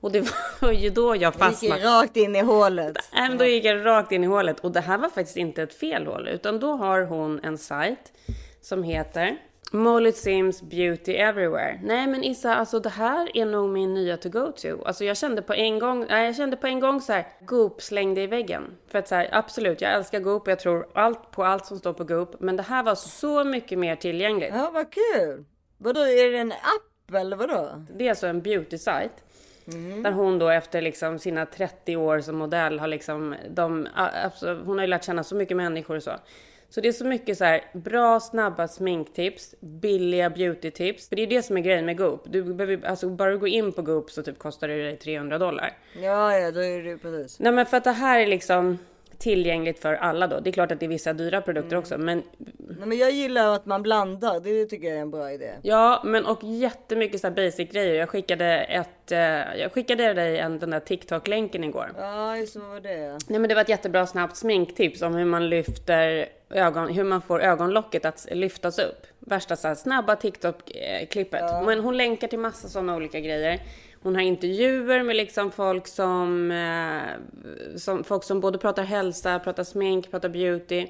Och 0.02 0.12
det 0.12 0.32
var 0.62 0.72
ju 0.72 0.90
då 0.90 1.16
jag 1.16 1.34
Gick 1.34 1.40
fastnade. 1.40 1.84
rakt 1.84 2.18
in 2.18 2.36
i 2.36 2.42
hålet. 2.42 2.98
Nej, 3.14 3.30
men 3.30 3.38
då 3.38 3.46
gick 3.46 3.66
jag 3.66 3.86
rakt 3.86 4.12
in 4.12 4.24
i 4.24 4.28
hålet. 4.28 4.60
Och 4.60 4.72
det 4.72 4.80
här 4.82 4.98
var 4.98 5.10
faktiskt 5.10 5.38
inte 5.38 5.64
ett 5.64 5.74
fel 5.74 6.08
hål. 6.08 6.28
Utan 6.28 6.60
då 6.60 6.72
har 6.72 7.02
hon 7.02 7.40
en 7.44 7.58
sajt 7.58 8.14
som 8.62 8.84
heter 8.84 9.38
Molly 9.72 10.12
Sims 10.12 10.62
Beauty 10.62 11.14
Everywhere. 11.14 11.80
Nej 11.84 12.08
men 12.08 12.24
Issa, 12.24 12.56
alltså 12.56 12.80
det 12.80 12.90
här 12.90 13.38
är 13.38 13.46
nog 13.46 13.70
min 13.70 13.94
nya 13.94 14.18
to 14.18 14.30
go 14.30 14.52
to. 14.52 14.84
Alltså 14.86 15.06
jag 15.06 15.18
kände 15.18 15.42
på 15.42 15.54
en 15.54 15.80
gång, 15.80 16.06
nej, 16.10 16.26
jag 16.26 16.36
kände 16.36 16.58
på 16.58 16.68
en 16.68 16.80
gång 16.80 17.02
så 17.02 17.14
här, 17.14 17.28
Goop 17.42 17.82
slängde 17.82 18.22
i 18.22 18.28
väggen. 18.28 18.64
För 18.88 19.00
att 19.00 19.08
så 19.08 19.16
här, 19.16 19.30
absolut, 19.32 19.82
jag 19.82 19.94
älskar 19.94 20.20
Goop 20.20 20.42
och 20.42 20.52
jag 20.52 20.60
tror 20.60 20.88
allt 20.94 21.32
på 21.32 21.44
allt 21.44 21.66
som 21.66 21.80
står 21.80 21.94
på 21.94 22.04
Goop. 22.04 22.36
Men 22.40 22.56
det 22.56 22.64
här 22.64 22.84
var 22.84 22.96
så 22.96 23.44
mycket 23.44 23.80
mer 23.80 23.96
tillgängligt. 23.96 24.54
Ja, 24.54 24.72
vad 24.74 24.88
kul. 24.92 25.46
Vadå, 25.78 26.00
är 26.00 26.32
det 26.32 26.38
en 26.38 26.52
app 26.52 27.16
eller 27.16 27.38
vadå? 27.38 27.86
Det 27.98 28.06
är 28.06 28.10
alltså 28.10 28.28
en 28.28 28.42
beauty-sajt. 28.42 29.24
Där 30.04 30.12
hon 30.12 30.40
då 30.40 30.50
efter 30.50 30.82
liksom 30.82 31.20
sina 31.20 31.46
30 31.46 31.96
år 31.96 32.20
som 32.20 32.38
modell 32.38 32.80
har 32.80 32.88
liksom, 32.88 33.36
de, 33.50 33.88
alltså, 33.96 34.54
hon 34.66 34.78
har 34.78 34.86
ju 34.86 34.90
lärt 34.90 35.04
känna 35.04 35.24
så 35.24 35.36
mycket 35.36 35.58
människor 35.58 35.96
och 35.96 36.04
så. 36.04 36.12
Så 36.70 36.82
det 36.82 36.88
är 36.88 36.92
så 36.92 37.06
mycket 37.06 37.38
så 37.38 37.44
här 37.44 37.62
bra, 37.74 38.20
snabba 38.20 38.68
sminktips, 38.68 39.56
billiga 39.60 40.30
beautytips. 40.30 41.10
För 41.10 41.16
det 41.16 41.22
är 41.22 41.28
det 41.28 41.44
som 41.44 41.58
är 41.58 41.62
grejen 41.62 41.86
med 41.86 41.98
Goop. 41.98 42.24
Du 42.26 42.54
behöver, 42.54 42.88
alltså 42.88 43.10
bara 43.10 43.32
du 43.32 43.38
går 43.38 43.50
in 43.50 43.72
på 43.72 43.82
Goop 43.82 44.12
så 44.12 44.24
typ 44.24 44.40
kostar 44.40 44.68
det 44.68 44.84
dig 44.84 44.98
300 44.98 45.38
dollar. 45.38 45.78
Ja, 46.02 46.38
ja, 46.38 46.52
då 46.52 46.60
är 46.60 46.84
det 46.84 46.98
precis. 46.98 47.40
Nej 47.40 47.52
men 47.52 47.66
för 47.66 47.78
att 47.78 47.84
det 47.84 47.92
här 47.92 48.20
är 48.20 48.28
liksom 48.28 48.78
tillgängligt 49.20 49.80
för 49.80 49.94
alla 49.94 50.28
då. 50.28 50.40
Det 50.40 50.50
är 50.50 50.52
klart 50.52 50.72
att 50.72 50.80
det 50.80 50.86
är 50.86 50.88
vissa 50.88 51.14
dyra 51.14 51.42
produkter 51.42 51.76
också, 51.76 51.98
men 51.98 52.24
Nej, 52.78 52.88
men 52.88 52.98
jag 52.98 53.12
gillar 53.12 53.56
att 53.56 53.66
man 53.66 53.84
blandar. 53.84 54.40
Det 54.40 54.66
tycker 54.66 54.88
jag 54.88 54.98
är 54.98 55.02
en 55.02 55.12
bra 55.12 55.32
idé. 55.32 55.52
Ja, 55.62 56.02
men 56.06 56.26
och 56.26 56.44
jättemycket 56.44 57.22
så 57.22 57.28
här 57.28 57.36
basic 57.36 57.72
grejer. 57.72 57.96
Jag 57.96 58.10
skickade 58.10 58.46
ett, 58.46 59.12
eh, 59.12 59.20
jag 59.60 59.72
skickade 59.74 60.14
dig 60.14 60.40
en, 60.40 60.60
den 60.60 60.70
där 60.70 60.80
TikTok-länken 60.80 61.64
igår. 61.64 61.92
Ja, 61.98 62.38
just 62.38 62.54
så 62.54 62.60
var 62.60 62.80
det. 62.80 63.18
Nej, 63.28 63.40
men 63.40 63.50
det 63.50 63.56
var 63.56 63.62
ett 63.62 63.70
jättebra 63.70 64.08
snabbt 64.08 64.38
sminktips 64.38 65.02
om 65.02 65.16
hur 65.16 65.26
man 65.26 65.50
lyfter 65.50 66.30
ögon, 66.50 66.88
hur 66.90 67.04
man 67.04 67.22
får 67.22 67.42
ögonlocket 67.42 68.06
att 68.06 68.28
lyftas 68.32 68.80
upp. 68.80 69.08
Värsta 69.20 69.56
så 69.56 69.68
här, 69.68 69.76
snabba 69.76 70.16
TikTok-klippet. 70.16 71.66
Men 71.66 71.80
hon 71.80 71.98
länkar 71.98 72.28
till 72.28 72.40
massa 72.40 72.68
sådana 72.68 72.96
olika 72.96 73.20
grejer. 73.20 73.60
Hon 74.02 74.16
har 74.16 74.22
intervjuer 74.22 75.04
med 75.04 75.16
liksom 75.16 75.52
folk 75.52 75.88
som, 75.88 76.52
eh, 76.52 77.78
som, 77.78 78.04
folk 78.04 78.24
som 78.24 78.40
både 78.40 78.58
pratar 78.58 78.84
hälsa, 78.84 79.40
pratar 79.40 79.64
smink, 79.64 80.12
pratar 80.12 80.30
beauty 80.30 80.88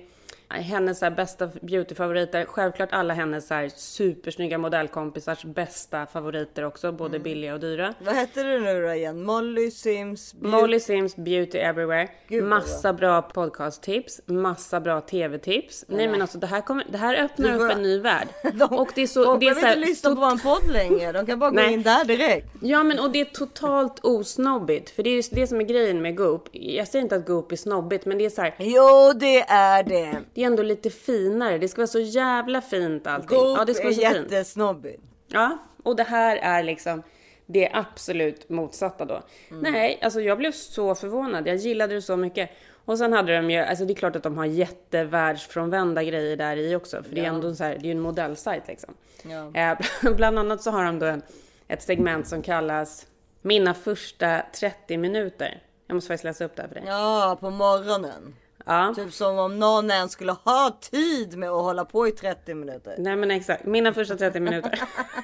hennes 0.49 0.99
så 0.99 1.05
här, 1.05 1.11
bästa 1.11 1.49
beautyfavoriter. 1.61 2.45
Självklart 2.45 2.89
alla 2.91 3.13
hennes 3.13 3.47
så 3.47 3.53
här, 3.53 3.69
supersnygga 3.75 4.57
modellkompisars 4.57 5.43
bästa 5.45 6.05
favoriter 6.05 6.65
också, 6.65 6.91
både 6.91 7.09
Mm. 7.15 7.23
billiga 7.23 7.53
och 7.53 7.59
dyra. 7.59 7.93
Vad 7.99 8.15
hette 8.15 8.43
det 8.43 8.59
nu 8.59 8.81
då 8.81 8.93
igen? 8.93 9.23
Molly 9.23 9.71
Sims 9.71 10.35
Beauty- 10.35 10.47
Molly 10.61 10.79
Sims 10.79 11.15
Beauty 11.15 11.57
Everywhere. 11.57 12.07
Gud, 12.27 12.43
massa 12.43 12.93
bra 12.93 13.21
podcasttips, 13.21 14.21
massa 14.25 14.79
bra 14.79 15.01
tv-tips. 15.01 15.85
Nej 15.87 16.07
men 16.07 16.21
alltså 16.21 16.37
det 16.37 16.47
här, 16.47 16.61
kommer, 16.61 16.85
det 16.89 16.97
här 16.97 17.15
öppnar 17.15 17.49
Du 17.49 17.55
upp 17.55 17.71
en 17.71 17.81
ny 17.81 17.99
värld. 17.99 18.27
De, 18.53 18.63
och 18.79 18.89
det 18.95 19.01
är 19.01 19.07
så... 19.07 19.23
folk 19.25 19.39
det 19.39 19.45
är 19.45 19.49
behöver 19.49 19.61
så 19.61 19.67
här, 19.67 19.75
inte 19.77 19.89
lyssna 19.89 20.09
på 20.15 20.21
vår 20.21 20.37
podd 20.43 20.71
längre. 20.71 21.11
De 21.11 21.25
kan 21.25 21.39
bara 21.39 21.49
gå 21.49 21.55
Nej. 21.55 21.73
in 21.73 21.83
där 21.83 22.05
direkt. 22.05 22.47
Ja 22.61 22.83
men 22.83 22.99
och 22.99 23.11
det 23.11 23.21
är 23.21 23.25
totalt 23.25 23.99
osnobbigt. 24.05 24.89
För 24.89 25.03
det 25.03 25.09
är 25.09 25.15
ju 25.15 25.21
det 25.31 25.47
som 25.47 25.61
är 25.61 25.65
grejen 25.65 26.01
med 26.01 26.17
Goop. 26.17 26.49
Jag 26.51 26.87
säger 26.87 27.03
inte 27.03 27.15
att 27.15 27.25
Goop 27.27 27.51
är 27.51 27.55
snobbigt 27.55 28.05
men 28.05 28.17
det 28.17 28.25
är 28.25 28.29
så 28.29 28.41
här, 28.41 28.53
Jo, 28.59 29.13
det 29.15 29.39
är 29.41 29.83
det. 29.83 30.17
Det 30.39 30.43
är 30.43 30.47
ändå 30.47 30.63
lite 30.63 30.89
finare. 30.89 31.57
Det 31.57 31.67
ska 31.67 31.81
vara 31.81 31.87
så 31.87 31.99
jävla 31.99 32.61
fint 32.61 33.07
allting. 33.07 33.37
Goop 33.37 33.57
ja 33.57 33.65
det 33.65 33.73
ska 33.73 33.83
är 33.83 33.85
vara 33.85 33.95
så 33.95 34.15
fint. 34.15 34.31
jättesnobbigt. 34.31 35.03
Ja, 35.27 35.57
och 35.83 35.95
det 35.95 36.03
här 36.03 36.37
är 36.37 36.63
liksom 36.63 37.03
det 37.45 37.69
absolut 37.73 38.49
motsatta 38.49 39.05
då. 39.05 39.21
Mm. 39.51 39.71
Nej, 39.71 39.99
alltså 40.01 40.21
jag 40.21 40.37
blev 40.37 40.51
så 40.51 40.95
förvånad. 40.95 41.47
Jag 41.47 41.55
gillade 41.55 41.93
det 41.93 42.01
så 42.01 42.17
mycket. 42.17 42.49
Och 42.85 42.97
sen 42.97 43.13
hade 43.13 43.35
de 43.35 43.51
ju, 43.51 43.59
alltså 43.59 43.85
det 43.85 43.93
är 43.93 43.95
klart 43.95 44.15
att 44.15 44.23
de 44.23 44.37
har 44.37 44.45
jättevärldsfrånvända 44.45 46.03
grejer 46.03 46.37
där 46.37 46.57
i 46.57 46.75
också. 46.75 47.03
För 47.03 47.15
det 47.15 47.21
är 47.21 47.29
ändå 47.29 47.55
så 47.55 47.63
här, 47.63 47.71
det 47.71 47.79
är 47.79 47.85
ju 47.85 47.91
en 47.91 47.99
modellsajt 47.99 48.67
liksom. 48.67 48.93
Ja. 49.23 49.53
Eh, 49.53 49.77
bland 50.15 50.39
annat 50.39 50.61
så 50.61 50.71
har 50.71 50.85
de 50.85 50.99
då 50.99 51.05
en, 51.05 51.21
ett 51.67 51.81
segment 51.81 52.27
som 52.27 52.41
kallas 52.41 53.07
Mina 53.41 53.73
första 53.73 54.41
30 54.59 54.97
minuter. 54.97 55.63
Jag 55.87 55.95
måste 55.95 56.07
faktiskt 56.07 56.23
läsa 56.23 56.45
upp 56.45 56.55
det 56.55 56.61
här 56.61 56.69
för 56.69 56.75
dig. 56.75 56.83
Ja, 56.87 57.37
på 57.41 57.49
morgonen. 57.49 58.35
Ja. 58.69 58.93
Typ 58.95 59.13
som 59.13 59.39
om 59.39 59.59
någon 59.59 59.91
ens 59.91 60.11
skulle 60.11 60.31
ha 60.31 60.77
tid 60.91 61.37
med 61.37 61.49
att 61.49 61.63
hålla 61.63 61.85
på 61.85 62.07
i 62.07 62.11
30 62.11 62.53
minuter. 62.53 62.95
Nej 62.97 63.15
men 63.15 63.31
exakt, 63.31 63.65
mina 63.65 63.93
första 63.93 64.15
30 64.15 64.39
minuter. 64.39 64.71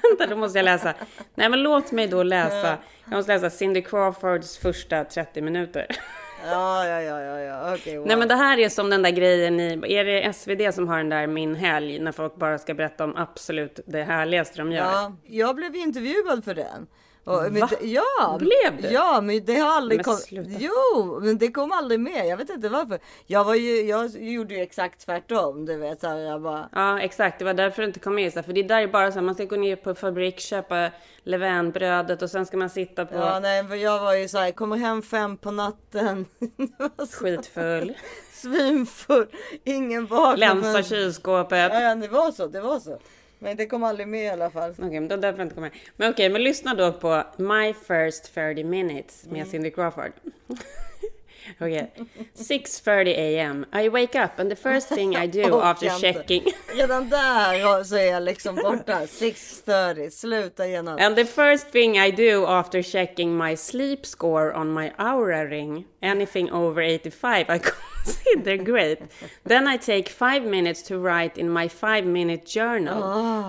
Vänta, 0.09 0.27
då 0.27 0.35
måste 0.35 0.59
jag 0.59 0.65
läsa. 0.65 0.93
Nej 1.35 1.49
men 1.49 1.63
låt 1.63 1.91
mig 1.91 2.07
då 2.07 2.23
läsa. 2.23 2.77
Jag 3.05 3.15
måste 3.17 3.33
läsa 3.33 3.49
Cindy 3.49 3.81
Crawfords 3.81 4.57
första 4.57 5.03
30 5.03 5.41
minuter. 5.41 5.87
Ja, 6.45 6.87
ja, 6.87 7.01
ja, 7.01 7.21
ja, 7.21 7.39
ja. 7.39 7.75
okej. 7.75 7.97
wow. 7.97 8.07
Nej 8.07 8.17
men 8.17 8.27
det 8.27 8.35
här 8.35 8.57
är 8.59 8.69
som 8.69 8.89
den 8.89 9.01
där 9.01 9.11
grejen 9.11 9.59
i, 9.59 9.95
är 9.95 10.05
det 10.05 10.33
SvD 10.33 10.73
som 10.73 10.87
har 10.87 10.97
den 10.97 11.09
där 11.09 11.27
Min 11.27 11.55
helg? 11.55 11.99
När 11.99 12.11
folk 12.11 12.35
bara 12.35 12.57
ska 12.57 12.73
berätta 12.73 13.03
om 13.03 13.15
absolut 13.15 13.79
det 13.85 14.03
härligaste 14.03 14.57
de 14.57 14.71
gör. 14.71 14.83
Ja, 14.83 15.15
jag 15.23 15.55
blev 15.55 15.75
intervjuad 15.75 16.43
för 16.43 16.53
den. 16.53 16.87
Och, 17.27 17.43
men, 17.51 17.59
Va? 17.61 17.69
det- 17.79 17.85
ja, 17.87 18.37
Blev 18.39 18.81
du? 18.81 18.87
Ja, 18.87 19.21
men 19.21 19.45
det 19.45 19.55
har 19.55 19.71
aldrig 19.71 19.97
Men 19.97 20.03
kommit. 20.03 20.57
Jo, 20.59 21.19
men 21.21 21.37
det 21.37 21.51
kom 21.51 21.71
aldrig 21.71 21.99
med. 21.99 22.27
Jag 22.27 22.37
vet 22.37 22.49
inte 22.49 22.69
varför. 22.69 22.99
Jag 23.25 23.43
var 23.43 23.55
ju, 23.55 23.81
jag 23.81 24.09
gjorde 24.09 24.53
ju 24.53 24.61
exakt 24.61 25.05
tvärtom. 25.05 25.65
Du 25.65 25.77
vet, 25.77 26.01
så 26.01 26.07
här, 26.07 26.17
jag 26.17 26.41
bara. 26.41 26.69
Ja 26.73 26.99
exakt, 26.99 27.39
det 27.39 27.45
var 27.45 27.53
därför 27.53 27.81
det 27.81 27.87
inte 27.87 27.99
kom 27.99 28.15
med. 28.15 28.33
så 28.33 28.39
här, 28.39 28.43
För 28.43 28.53
det 28.53 28.63
där 28.63 28.81
är 28.81 28.87
bara 28.87 29.11
så 29.11 29.15
här, 29.15 29.25
man 29.25 29.35
ska 29.35 29.45
gå 29.45 29.55
ner 29.55 29.75
på 29.75 29.95
fabrik, 29.95 30.39
köpa 30.39 30.89
levainbrödet 31.23 32.21
och 32.21 32.29
sen 32.29 32.45
ska 32.45 32.57
man 32.57 32.69
sitta 32.69 33.05
på 33.05 33.15
Ja, 33.15 33.39
nej, 33.39 33.67
för 33.67 33.75
jag 33.75 33.99
var 33.99 34.13
ju 34.13 34.27
så 34.27 34.37
här, 34.37 34.51
kommer 34.51 34.77
hem 34.77 35.01
fem 35.01 35.37
på 35.37 35.51
natten. 35.51 36.25
Skitfull, 37.11 37.93
Svinfull. 38.33 39.27
Ingen 39.63 40.05
vaknade. 40.05 40.37
länsa 40.37 40.71
förrän- 40.71 40.83
kylskåpet. 40.83 41.71
Ja, 41.73 41.81
ja, 41.81 41.95
det 41.95 42.07
var 42.07 42.31
så. 42.31 42.47
Det 42.47 42.61
var 42.61 42.79
så. 42.79 42.97
Men 43.39 43.57
det 43.57 43.65
kom 43.65 43.83
aldrig 43.83 44.07
med 44.07 44.23
i 44.23 44.29
alla 44.29 44.49
fall. 44.49 44.71
Okej, 44.71 44.99
men 44.99 45.07
då 45.07 45.17
därför 45.17 45.43
inte 45.43 45.55
kommer 45.55 45.69
med. 45.69 45.79
Men 45.97 46.11
okej, 46.11 46.29
men 46.29 46.43
lyssna 46.43 46.73
då 46.73 46.93
på 46.93 47.23
My 47.37 47.73
First 47.73 48.33
30 48.33 48.63
Minutes 48.63 49.25
med 49.25 49.47
Cindy 49.47 49.71
Crawford. 49.71 50.11
Okej. 51.59 51.91
6.30 52.35 53.17
am. 53.17 53.65
I 53.73 53.89
wake 53.89 54.15
up 54.15 54.39
and 54.39 54.49
the 54.49 54.55
first 54.55 54.87
thing 54.87 55.15
I 55.15 55.27
do 55.27 55.61
after 55.63 55.89
checking... 55.99 56.43
Redan 56.75 57.09
där 57.09 57.83
så 57.83 57.95
är 57.95 58.11
jag 58.11 58.23
liksom 58.23 58.55
borta. 58.55 58.99
6.30. 59.05 60.09
Sluta 60.09 60.67
genast. 60.67 61.01
And 61.01 61.15
the 61.15 61.25
first 61.25 61.71
thing 61.71 61.97
I 61.97 62.11
do 62.11 62.45
after 62.45 62.81
checking 62.83 63.37
my 63.37 63.55
sleep 63.55 64.05
score 64.05 64.53
on 64.53 64.73
my 64.73 64.91
Aura 64.99 65.45
ring, 65.45 65.85
anything 66.01 66.51
over 66.51 66.81
85, 66.81 67.45
I 67.49 67.59
consider 68.03 68.57
great. 68.57 68.99
Then 69.43 69.67
I 69.67 69.77
take 69.77 70.09
five 70.09 70.43
minutes 70.45 70.83
to 70.83 70.97
write 70.97 71.37
in 71.37 71.49
my 71.49 71.67
five 71.67 72.05
minute 72.05 72.45
journal. 72.45 73.01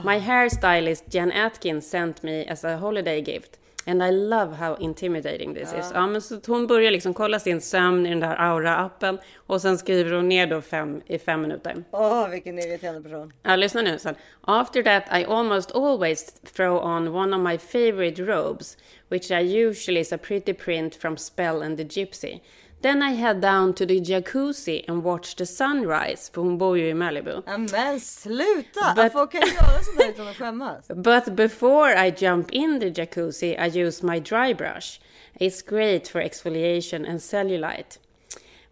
My 0.05 0.21
hairstylist 0.21 1.09
Jen 1.09 1.33
Atkins 1.33 1.87
sent 1.87 2.23
me 2.23 2.45
as 2.47 2.65
a 2.65 2.77
holiday 2.79 3.21
gift. 3.23 3.59
And 3.89 4.03
I 4.03 4.11
love 4.11 4.57
how 4.57 4.77
intimidating 4.81 5.55
this 5.55 5.73
is. 5.73 5.91
Ja, 5.95 6.07
men 6.07 6.23
så 6.23 6.41
hon 6.47 6.67
börjar 6.67 6.91
liksom 6.91 7.15
kolla 7.15 7.39
sin 7.39 7.61
sömn 7.61 8.07
i 8.07 8.09
den 8.09 8.21
där 8.21 8.37
Aura-appen 8.37 9.19
och 9.37 9.63
sen 9.63 9.79
skriver 9.79 10.13
hon 10.13 10.29
ner 10.29 10.47
då 10.47 10.61
fem, 10.61 11.03
i 11.07 11.19
fem 11.19 11.43
minuter. 11.43 11.85
Åh, 11.91 12.29
vilken 12.29 12.59
irriterande 12.59 13.03
person. 13.03 13.33
Ja, 13.43 13.57
lyssna 13.57 13.83
nu 13.83 13.99
sen. 13.99 14.15
After 14.41 14.83
that 14.83 15.03
I 15.21 15.25
almost 15.25 15.71
always 15.71 16.33
throw 16.57 16.85
on 16.85 17.09
one 17.09 17.37
of 17.37 17.43
my 17.53 17.59
favorite 17.59 18.23
robes, 18.23 18.77
which 19.09 19.31
I 19.31 19.41
usually 19.69 20.01
is 20.01 20.13
a 20.13 20.19
pretty 20.19 20.53
print 20.53 20.95
from 20.95 21.17
Spell 21.17 21.63
and 21.63 21.79
the 21.79 21.85
Gypsy. 21.85 22.41
Then 22.83 23.03
I 23.03 23.11
head 23.15 23.41
down 23.41 23.73
to 23.75 23.87
the 23.87 24.01
jacuzzi 24.01 24.85
and 24.89 25.03
watch 25.03 25.35
the 25.37 25.47
sunrise, 25.47 26.31
för 26.35 26.43
hon 26.43 26.59
bor 26.59 26.79
ju 26.79 26.89
i 26.89 26.95
Malibu. 26.95 27.43
Men 27.73 28.01
sluta! 28.01 28.93
But- 28.97 29.13
Folk 29.13 29.33
kan 29.33 29.41
göra 29.41 29.83
sådär 29.83 30.09
utan 30.11 30.29
att 30.29 30.37
skämmas. 30.37 30.89
But 30.95 31.25
before 31.37 32.07
I 32.07 32.15
jump 32.19 32.51
in 32.53 32.81
the 32.81 32.91
jacuzzi, 32.91 33.57
I 33.59 33.81
use 33.87 34.07
my 34.07 34.21
dry 34.21 34.55
brush. 34.55 35.01
It's 35.41 35.63
great 35.69 36.09
for 36.09 36.21
exfoliation 36.21 37.05
and 37.11 37.21
cellulite. 37.21 37.99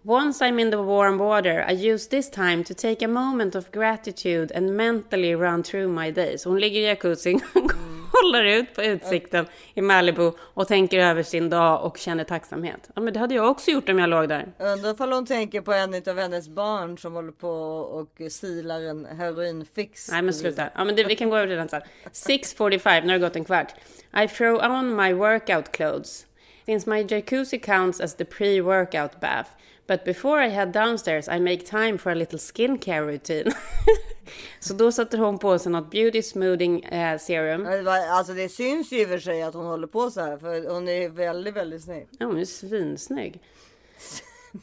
Once 0.07 0.43
I'm 0.45 0.59
in 0.61 0.71
the 0.71 0.83
warm 0.83 1.19
water, 1.19 1.65
I 1.69 1.73
use 1.93 2.09
this 2.09 2.31
time 2.31 2.63
to 2.65 2.75
take 2.75 3.03
a 3.05 3.09
moment 3.09 3.55
of 3.55 3.73
gratitude 3.73 4.53
and 4.55 4.77
mentally 4.77 5.35
run 5.35 5.63
through 5.63 5.89
my 5.89 6.11
day. 6.11 6.39
Så 6.39 6.49
hon 6.51 6.61
ligger 6.61 6.81
i 6.81 6.85
jacuzzin, 6.85 7.41
kollar 8.23 8.45
ut 8.45 8.75
på 8.75 8.83
utsikten 8.83 9.47
i 9.75 9.81
Malibu 9.81 10.33
och 10.39 10.69
tänker 10.69 10.99
över 10.99 11.23
sin 11.23 11.51
dag 11.51 11.85
och 11.85 11.99
känner 11.99 12.25
tacksamhet. 12.25 12.91
Ja, 12.95 13.03
men 13.03 13.15
det 13.15 13.21
hade 13.21 13.35
jag 13.35 13.51
också 13.51 13.71
gjort 13.71 13.89
om 13.89 13.99
jag 13.99 14.11
låg 14.11 14.29
där. 14.29 14.53
Undrar 14.59 14.95
ifall 14.95 15.13
hon 15.13 15.27
tänker 15.27 15.61
på 15.61 15.73
en 15.73 15.95
av 15.95 16.19
hennes 16.19 16.49
barn 16.49 16.99
som 16.99 17.13
håller 17.13 17.33
på 17.33 17.51
och 17.79 18.33
silar 18.33 18.81
en 18.81 19.07
heroinfix. 19.07 20.11
Nej 20.11 20.23
men 20.23 20.35
sluta. 20.35 20.69
Ja, 20.75 20.85
men 20.85 20.97
det, 20.97 21.05
vi 21.05 21.17
kan 21.17 21.31
gå 21.31 21.37
över 21.37 21.47
till 21.47 21.57
den 21.57 21.69
sen. 21.69 21.83
6.45, 22.13 23.01
nu 23.01 23.07
har 23.07 23.19
det 23.19 23.19
gått 23.19 23.37
en 23.37 23.45
kvart. 23.45 23.75
I 24.23 24.29
throw 24.29 24.55
on 24.55 24.97
my 24.97 25.13
workout 25.13 25.73
clothes. 25.73 26.27
Since 26.67 26.91
my 26.91 27.03
jacuzzi 27.03 27.59
counts 27.59 28.01
as 28.01 28.15
the 28.15 28.25
pre-workout 28.25 29.21
bath. 29.21 29.51
But 29.87 30.05
before 30.05 30.47
I 30.47 30.49
head 30.49 30.73
downstairs 30.73 31.29
I 31.29 31.39
make 31.39 31.67
time 31.67 31.99
for 31.99 32.13
a 32.13 32.15
little 32.15 32.39
skincare 32.39 33.07
routine. 33.07 33.53
Så 34.61 34.75
då 34.75 34.93
sätter 34.93 35.19
hon 35.19 35.39
på 35.39 35.59
sig 35.59 35.73
något 35.73 35.91
beauty 35.91 36.23
smoothing 36.23 36.85
eh, 36.85 37.19
serum. 37.19 37.65
Ja, 37.65 37.77
det 37.77 37.83
var- 37.83 38.09
Alltså 38.19 38.33
det 38.33 38.49
syns 38.49 38.93
ju 38.93 39.01
i 39.01 39.05
och 39.05 39.09
för 39.09 39.19
sig 39.19 39.43
att 39.43 39.55
hon 39.55 39.67
håller 39.67 39.87
på 39.87 40.11
så 40.11 40.21
här 40.21 40.37
för 40.39 40.75
hon 40.75 40.89
är 40.89 41.09
väldigt, 41.09 41.57
väldigt 41.57 41.83
snygg. 41.85 42.07
Ja, 42.19 42.27
hon 42.27 42.39
är 42.39 42.45
svinsnygg. 42.45 43.41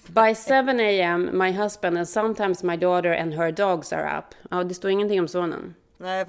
By 0.07 0.35
7 0.35 0.53
a.m. 0.53 1.29
my 1.33 1.51
husband 1.51 1.97
and 1.97 2.09
sometimes 2.09 2.63
my 2.63 2.77
daughter 2.77 3.13
and 3.15 3.33
her 3.33 3.51
dogs 3.51 3.93
are 3.93 4.17
up. 4.19 4.25
Ja, 4.51 4.63
det 4.63 4.73
står 4.73 4.91
ingenting 4.91 5.19
om 5.19 5.27
sonen. 5.27 5.75
Nej, 6.01 6.25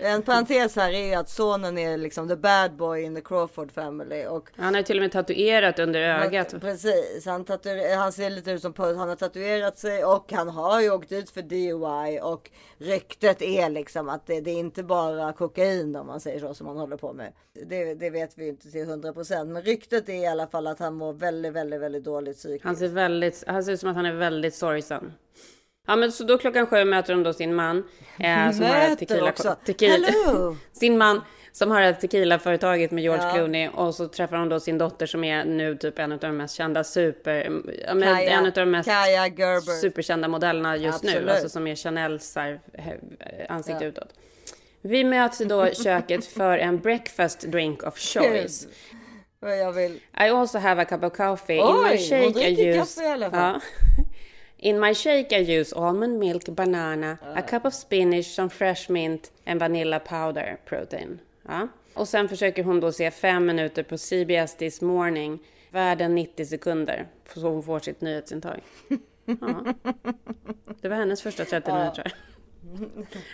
en 0.00 0.22
parentes 0.22 0.76
här 0.76 0.92
är 0.92 1.06
ju 1.06 1.14
att 1.14 1.28
sonen 1.28 1.78
är 1.78 1.96
liksom 1.96 2.28
the 2.28 2.36
bad 2.36 2.76
boy 2.76 3.02
in 3.02 3.14
the 3.14 3.20
Crawford 3.20 3.72
family 3.72 4.26
och 4.26 4.50
Han 4.56 4.74
har 4.74 4.82
till 4.82 4.96
och 4.98 5.02
med 5.02 5.12
tatuerat 5.12 5.78
under 5.78 6.00
ögat. 6.00 6.54
Precis, 6.60 7.26
han, 7.26 7.44
tatuer- 7.44 7.96
han 7.96 8.12
ser 8.12 8.30
lite 8.30 8.50
ut 8.50 8.62
som 8.62 8.72
Puss. 8.72 8.96
Han 8.96 9.08
har 9.08 9.16
tatuerat 9.16 9.78
sig 9.78 10.04
och 10.04 10.32
han 10.32 10.48
har 10.48 10.80
ju 10.80 10.90
åkt 10.90 11.12
ut 11.12 11.30
för 11.30 11.42
DUI 11.42 12.20
och 12.22 12.50
ryktet 12.78 13.42
är 13.42 13.68
liksom 13.68 14.08
att 14.08 14.26
det, 14.26 14.40
det 14.40 14.50
är 14.50 14.58
inte 14.58 14.82
bara 14.82 15.32
kokain 15.32 15.96
om 15.96 16.06
man 16.06 16.20
säger 16.20 16.40
så 16.40 16.54
som 16.54 16.66
han 16.66 16.76
håller 16.76 16.96
på 16.96 17.12
med. 17.12 17.32
Det, 17.66 17.94
det 17.94 18.10
vet 18.10 18.38
vi 18.38 18.48
inte 18.48 18.70
till 18.70 18.80
100 18.82 19.12
procent, 19.12 19.50
men 19.50 19.62
ryktet 19.62 20.08
är 20.08 20.12
i 20.12 20.26
alla 20.26 20.46
fall 20.46 20.66
att 20.66 20.78
han 20.78 20.94
mår 20.94 21.12
väldigt, 21.12 21.52
väldigt, 21.52 21.80
väldigt 21.80 22.04
dåligt 22.04 22.36
psykiskt. 22.36 22.64
Han 22.64 22.76
ser, 22.76 22.88
väldigt, 22.88 23.44
han 23.46 23.64
ser 23.64 23.72
ut 23.72 23.80
som 23.80 23.90
att 23.90 23.96
han 23.96 24.06
är 24.06 24.14
väldigt 24.14 24.54
sorgsen. 24.54 25.12
Ja 25.86 25.96
men 25.96 26.12
så 26.12 26.24
då 26.24 26.38
klockan 26.38 26.66
sju 26.66 26.84
möter 26.84 27.14
hon 27.14 27.22
då 27.22 27.32
sin 27.32 27.54
man. 27.54 27.76
Eh, 28.18 28.50
som 28.52 28.64
har 28.64 28.76
ett 28.76 28.88
Möter 28.90 28.94
tequila, 28.96 29.28
också. 29.28 29.56
tequila, 29.66 30.08
sin 30.72 30.98
man 30.98 31.20
som 31.52 31.70
har 31.70 31.82
ett 31.82 32.00
tequila-företaget 32.00 32.90
med 32.90 33.04
George 33.04 33.22
Ja. 33.24 33.32
Clooney. 33.34 33.68
Och 33.68 33.94
så 33.94 34.08
träffar 34.08 34.36
hon 34.36 34.48
då 34.48 34.60
sin 34.60 34.78
dotter 34.78 35.06
som 35.06 35.24
är 35.24 35.44
nu 35.44 35.76
typ 35.76 35.98
en 35.98 36.12
av 36.12 36.18
de 36.18 36.36
mest 36.36 36.54
kända 36.54 36.84
super... 36.84 37.50
Ja, 37.86 37.92
Kaja, 38.00 38.30
en 38.30 38.46
av 38.46 38.52
de 38.52 38.70
mest 38.70 38.88
Kaja 38.88 39.26
Gerber. 39.26 39.80
superkända 39.80 40.28
modellerna 40.28 40.76
just 40.76 41.02
nu. 41.02 41.10
Absolut. 41.10 41.30
Alltså 41.30 41.48
som 41.48 41.66
är 41.66 41.74
Chanels 41.76 42.36
här, 42.36 42.60
he- 42.72 43.46
ansikte 43.48 43.84
utåt. 43.84 44.08
Vi 44.82 45.04
möts 45.04 45.38
då 45.38 45.68
i 45.68 45.74
köket 45.74 46.24
för 46.34 46.58
en 46.58 46.78
breakfast 46.78 47.40
drink 47.40 47.82
of 47.82 47.98
choice. 47.98 48.66
Vad 49.40 49.58
jag 49.58 49.72
vill. 49.72 49.92
I 49.94 50.00
also 50.30 50.58
have 50.58 50.82
a 50.82 50.84
cup 50.84 51.04
of 51.04 51.12
coffee. 51.16 51.60
Oj, 51.62 51.68
In 51.70 51.82
my 51.82 51.88
hon 51.88 51.98
shake 51.98 52.48
I 52.48 52.54
dricker 52.54 52.78
kaffe 52.78 53.02
i 53.04 53.08
alla 53.08 53.30
fall. 53.30 53.40
Ja. 53.40 53.60
In 54.64 54.80
my 54.80 54.94
shake 54.94 55.32
I 55.32 55.40
use 55.40 55.74
almond 55.74 56.18
milk, 56.18 56.44
banana, 56.44 57.18
a 57.34 57.42
cup 57.42 57.66
of 57.66 57.74
spinach, 57.74 58.24
some 58.24 58.48
fresh 58.48 58.90
mint 58.90 59.30
and 59.44 59.60
vanilla 59.60 59.98
powder 59.98 60.58
protein. 60.64 61.20
Ja. 61.48 61.68
Och 61.94 62.08
sen 62.08 62.28
försöker 62.28 62.64
hon 62.64 62.80
då 62.80 62.92
se 62.92 63.10
fem 63.10 63.46
minuter 63.46 63.82
på 63.82 63.98
CBS 63.98 64.56
This 64.56 64.80
Morning, 64.80 65.38
världen 65.70 66.14
90 66.14 66.46
sekunder, 66.46 67.06
så 67.34 67.48
hon 67.48 67.62
får 67.62 67.78
sitt 67.78 68.00
nyhetsintag. 68.00 68.60
Ja. 69.26 69.74
Det 70.80 70.88
var 70.88 70.96
hennes 70.96 71.22
första 71.22 71.44
30 71.44 71.72
minuter. 71.72 72.12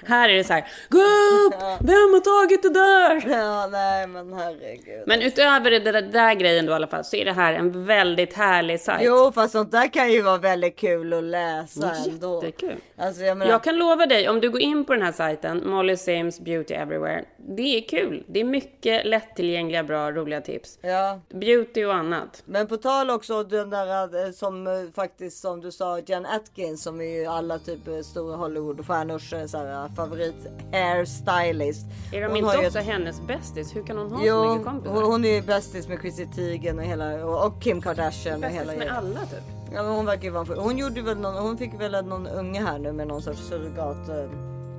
Här 0.07 0.29
är 0.29 0.37
det 0.37 0.45
så 0.45 0.53
här, 0.53 0.65
gå 0.89 0.99
upp! 0.99 1.55
Vem 1.81 1.95
har 1.95 2.21
tagit 2.21 2.63
det 2.63 2.71
där? 2.71 3.31
Ja, 3.39 3.67
nej 3.67 4.07
men 4.07 4.33
herregud. 4.33 5.03
Men 5.07 5.23
utöver 5.23 5.71
det 5.71 5.79
där, 5.79 6.03
där 6.03 6.35
grejen 6.35 6.67
då 6.67 6.73
i 6.73 6.75
alla 6.75 6.87
fall 6.87 7.05
så 7.05 7.17
är 7.17 7.25
det 7.25 7.33
här 7.33 7.55
en 7.55 7.87
väldigt 7.87 8.33
härlig 8.35 8.81
sajt. 8.81 9.03
Jo, 9.05 9.33
fast 9.35 9.53
sånt 9.53 9.71
där 9.71 9.93
kan 9.93 10.13
ju 10.13 10.23
vara 10.23 10.39
väldigt 10.39 10.77
kul 10.79 11.13
att 11.13 11.25
läsa 11.25 11.93
ändå. 12.09 12.45
Jättekul. 12.45 12.77
Alltså 12.97 13.23
jag 13.23 13.37
menar, 13.39 13.53
Jag 13.53 13.63
kan 13.65 13.77
lova 13.77 14.07
dig, 14.07 14.29
om 14.29 14.41
du 14.41 14.51
går 14.51 14.61
in 14.61 14.85
på 14.85 14.93
den 14.95 15.03
här 15.03 15.13
sajten, 15.13 15.63
Molly 15.71 15.97
Sims 15.97 16.41
Beauty 16.41 16.75
Everywhere, 16.75 17.25
det 17.37 17.63
är 17.79 17.89
kul. 17.89 18.25
Det 18.29 18.41
är 18.41 18.45
mycket 18.45 19.07
lättillgängliga, 19.07 19.85
bra, 19.85 20.11
roliga 20.13 20.41
tips. 20.41 20.79
ja. 20.83 21.21
Beauty 21.29 21.85
och 21.85 21.95
annat. 21.95 22.43
Men 22.45 22.67
på 22.67 22.77
tal 22.77 23.11
också 23.11 23.43
den 23.45 23.71
där 23.71 24.27
eh, 24.27 24.33
som 24.33 24.67
eh, 24.67 24.73
faktiskt 24.95 25.39
som 25.41 25.61
du 25.61 25.73
sa 25.73 25.99
Jen 25.99 26.27
Atkins 26.27 26.83
som 26.83 27.01
är 27.01 27.05
ju 27.21 27.27
alla 27.27 27.59
typ 27.59 27.89
eh, 27.89 28.01
stora 28.01 28.37
Hollywoodstjärnors 28.37 29.20
eh, 29.33 29.47
så 29.47 29.59
här, 29.59 29.89
favorit 29.89 30.35
hairstylist. 30.73 31.87
Är 32.13 32.21
de 32.21 32.27
Hon 32.27 32.37
inte 32.37 32.59
också 32.67 32.79
ett- 32.79 32.87
hennes 32.87 33.21
bästis? 33.27 33.77
Hur 33.77 33.83
kan 33.83 33.97
hon 33.99 34.11
ha 34.13 34.19
så 34.19 34.25
Jo, 34.27 34.51
mycket 34.53 34.67
kompisar? 34.67 34.95
hon, 34.95 35.05
hon 35.05 35.25
är 35.25 35.29
ju 35.35 35.43
bästis 35.43 35.89
med 35.89 35.99
Chrissy 36.01 36.27
Teigen 36.27 36.79
och 36.79 36.85
hela 36.85 37.25
och, 37.27 37.47
och 37.47 37.63
Kim 37.63 37.83
Kardashian 37.83 38.35
och 38.35 38.41
Bästis 38.41 38.61
hela 38.61 38.73
med 38.73 38.89
alla 38.91 39.21
typ. 39.21 39.43
Ja, 39.75 39.83
men 39.83 39.93
hon 39.93 40.07
verkar 40.07 40.23
ju 40.25 40.31
vara 40.31 40.61
Hon 40.61 40.79
gjorde 40.79 41.03
väl 41.03 41.19
någon, 41.19 41.35
hon 41.35 41.59
fick 41.59 41.81
väl 41.81 42.07
någon 42.07 42.27
unge 42.27 42.61
här 42.65 42.79
nu 42.79 42.93
med 42.93 43.09
någon 43.09 43.23
sorts 43.23 43.41
surrogat. 43.49 44.09
eh. 44.09 44.31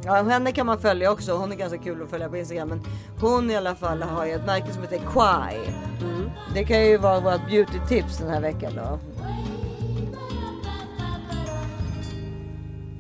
Ja, 0.05 0.13
henne 0.13 0.51
kan 0.51 0.65
man 0.65 0.79
följa 0.79 1.11
också. 1.11 1.31
Hon 1.37 1.51
är 1.51 1.55
ganska 1.55 1.77
kul 1.77 2.03
att 2.03 2.09
följa 2.09 2.29
på 2.29 2.37
Instagram. 2.37 2.67
Men 2.69 2.81
hon 3.19 3.51
i 3.51 3.55
alla 3.55 3.75
fall 3.75 4.01
har 4.03 4.25
ju 4.25 4.31
ett 4.33 4.45
märke 4.45 4.73
som 4.73 4.81
heter 4.81 5.01
Quai. 5.13 5.55
Mm. 6.01 6.29
Det 6.53 6.63
kan 6.63 6.85
ju 6.85 6.97
vara 6.97 7.19
vårt 7.19 7.45
beauty 7.49 7.79
tips 7.87 8.17
den 8.17 8.29
här 8.29 8.41
veckan 8.41 8.71
då. 8.75 8.99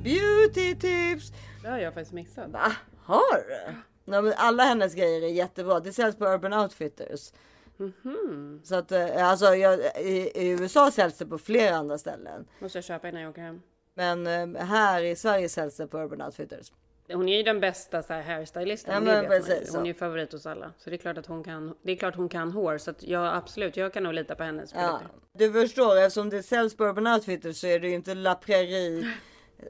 Beauty 0.03 0.75
tips! 0.75 1.31
Det 1.61 1.67
har 1.69 1.77
jag 1.77 1.93
faktiskt 1.93 2.13
missat. 2.13 2.49
Va? 2.49 2.71
Har 3.03 3.47
du? 3.47 3.73
Ja, 4.13 4.21
men 4.21 4.33
alla 4.37 4.63
hennes 4.63 4.93
grejer 4.95 5.21
är 5.21 5.27
jättebra. 5.27 5.79
Det 5.79 5.93
säljs 5.93 6.15
på 6.15 6.25
Urban 6.25 6.53
Outfitters. 6.53 7.31
Mhm. 7.77 8.61
Så 8.63 8.75
att 8.75 8.91
eh, 8.91 9.29
alltså 9.29 9.55
jag, 9.55 9.79
i, 9.99 10.31
i 10.35 10.49
USA 10.49 10.91
säljs 10.91 11.17
det 11.17 11.25
på 11.25 11.37
flera 11.37 11.75
andra 11.75 11.97
ställen. 11.97 12.45
Måste 12.59 12.77
jag 12.77 12.85
köpa 12.85 13.09
innan 13.09 13.21
jag 13.21 13.29
åker 13.29 13.41
hem. 13.41 13.61
Men 13.93 14.27
eh, 14.55 14.63
här 14.63 15.03
i 15.03 15.15
Sverige 15.15 15.49
säljs 15.49 15.77
det 15.77 15.87
på 15.87 15.97
Urban 15.99 16.21
Outfitters. 16.21 16.71
Hon 17.13 17.29
är 17.29 17.37
ju 17.37 17.43
den 17.43 17.59
bästa 17.59 18.03
så 18.03 18.13
här, 18.13 18.21
hairstylisten. 18.21 19.07
Ja, 19.07 19.23
precis. 19.27 19.73
Hon 19.73 19.81
är 19.81 19.85
ju 19.85 19.93
favorit 19.93 20.31
hos 20.31 20.45
alla. 20.45 20.71
Så 20.77 20.89
det 20.89 20.95
är 20.95 20.97
klart 20.97 21.17
att 21.17 21.25
hon 21.25 21.43
kan, 21.43 21.75
det 21.81 21.91
är 21.91 21.95
klart 21.95 22.15
hon 22.15 22.29
kan 22.29 22.51
hår. 22.51 22.77
Så 22.77 22.91
att 22.91 23.03
jag 23.03 23.35
absolut, 23.35 23.77
jag 23.77 23.93
kan 23.93 24.03
nog 24.03 24.13
lita 24.13 24.35
på 24.35 24.43
hennes 24.43 24.73
Ja, 24.73 24.79
produkter. 25.01 25.19
du 25.37 25.61
förstår 25.61 25.97
eftersom 25.97 26.29
det 26.29 26.43
säljs 26.43 26.77
på 26.77 26.85
Urban 26.85 27.07
Outfitters 27.07 27.57
så 27.57 27.67
är 27.67 27.79
det 27.79 27.87
ju 27.87 27.93
inte 27.93 28.15
La 28.15 28.35
Prairie 28.35 29.13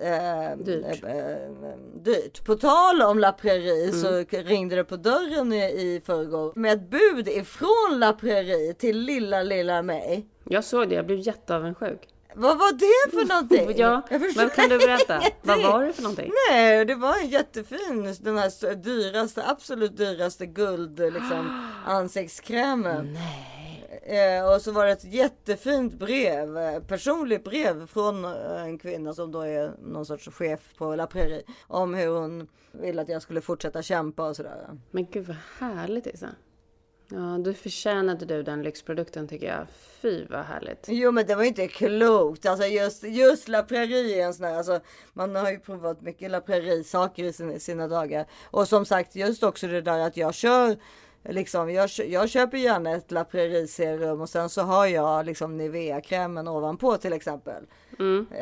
Eh, 0.02 0.58
Dyrt. 0.58 1.04
Eh, 1.04 1.14
dyrt. 2.04 2.46
På 2.46 2.56
tal 2.56 3.02
om 3.02 3.20
La 3.20 3.32
Prairie 3.32 3.84
Mm. 3.90 4.02
så 4.02 4.38
ringde 4.38 4.76
det 4.76 4.84
på 4.84 4.96
dörren 4.96 5.54
i, 5.54 5.64
i 5.64 6.02
förrgår 6.06 6.54
med 6.56 6.74
ett 6.74 6.90
bud 6.90 7.28
ifrån 7.28 8.00
La 8.00 8.14
Prairie 8.14 8.74
till 8.74 8.98
lilla 9.00 9.44
lilla 9.44 9.82
mig. 9.82 10.26
Jag 10.50 10.64
såg 10.64 10.90
det, 10.90 10.96
jag 10.96 11.06
blev 11.06 11.20
jätteavundsjuk. 11.20 12.08
Vad 12.36 12.58
var 12.60 12.72
det 12.74 13.12
för 13.20 13.26
någonting? 13.34 13.74
Ja, 13.78 14.02
Jag 14.10 14.22
men 14.38 14.50
kan 14.50 14.70
du 14.70 14.78
berätta? 14.78 15.18
ingenting. 15.20 15.34
Vad 15.42 15.62
var 15.64 15.84
det 15.86 15.94
för 15.94 16.02
någonting? 16.02 16.32
Nej, 16.52 16.86
det 16.86 16.96
var 16.96 17.16
en 17.24 17.28
jättefin, 17.30 18.16
den 18.22 18.38
här 18.38 18.76
dyraste, 18.76 19.44
absolut 19.48 19.98
dyraste 19.98 20.46
guld 20.46 21.00
liksom 21.00 21.68
ansiktskrämen. 21.86 23.18
Eh, 24.04 24.54
och 24.54 24.62
så 24.62 24.72
var 24.72 24.86
det 24.86 24.92
ett 24.92 25.04
jättefint 25.04 25.94
brev, 25.94 26.58
eh, 26.58 26.80
personligt 26.80 27.44
brev 27.44 27.88
från 27.88 28.26
eh, 28.26 28.64
en 28.64 28.78
kvinna 28.78 29.14
som 29.14 29.32
då 29.32 29.42
är 29.42 29.74
någon 29.84 30.06
sorts 30.06 30.28
chef 30.28 30.60
på 30.78 30.96
La 30.96 31.08
Prairie. 31.08 31.44
Om 31.68 31.94
hur 31.94 32.08
hon 32.08 32.48
vill 32.72 33.00
att 33.00 33.10
jag 33.10 33.22
skulle 33.22 33.42
fortsätta 33.42 33.82
kämpa 33.82 34.30
och 34.30 34.36
sådär. 34.36 34.68
Men 34.92 35.08
gud 35.12 35.28
vad 35.28 35.38
härligt 35.60 36.08
Isa. 36.08 36.30
Ja, 37.10 37.38
du 37.40 37.54
förtjänade 37.54 38.26
du 38.26 38.44
den 38.44 38.64
lyxprodukten 38.64 39.28
tycker 39.28 39.48
jag. 39.48 39.68
Fy 40.02 40.26
vad 40.26 40.46
härligt. 40.46 40.86
Jo 40.88 41.12
men 41.12 41.26
det 41.26 41.36
var 41.36 41.44
ju 41.44 41.48
inte 41.48 41.68
klokt. 41.68 42.46
Alltså 42.46 42.68
just, 42.68 43.04
just 43.04 43.48
La 43.48 43.64
Prairie 43.64 44.22
är 44.22 44.26
en 44.26 44.34
sån 44.34 44.46
här, 44.46 44.58
alltså 44.58 44.80
man 45.14 45.36
har 45.36 45.52
ju 45.52 45.60
provat 45.60 46.02
mycket 46.02 46.32
La 46.32 46.42
Prairie 46.42 46.84
saker 46.84 47.24
i 47.24 47.34
sina, 47.34 47.60
sina 47.60 47.88
dagar. 47.88 48.26
Och 48.44 48.68
som 48.68 48.86
sagt 48.86 49.16
just 49.16 49.44
också 49.44 49.68
det 49.68 49.82
där 49.82 50.00
att 50.00 50.18
jag 50.18 50.34
kör 50.34 50.78
Liksom, 51.24 51.72
jag, 51.72 51.90
jag 52.08 52.30
köper 52.30 52.58
gärna 52.58 52.92
ett 52.92 53.12
La 53.12 53.24
Prairie 53.24 53.68
serum 53.68 54.22
och 54.22 54.30
sen 54.30 54.50
så 54.50 54.62
har 54.62 54.86
jag 54.86 55.26
liksom 55.26 55.58
Nivea-krämen 55.58 56.48
ovanpå 56.48 56.98
till 56.98 57.14
exempel. 57.14 57.64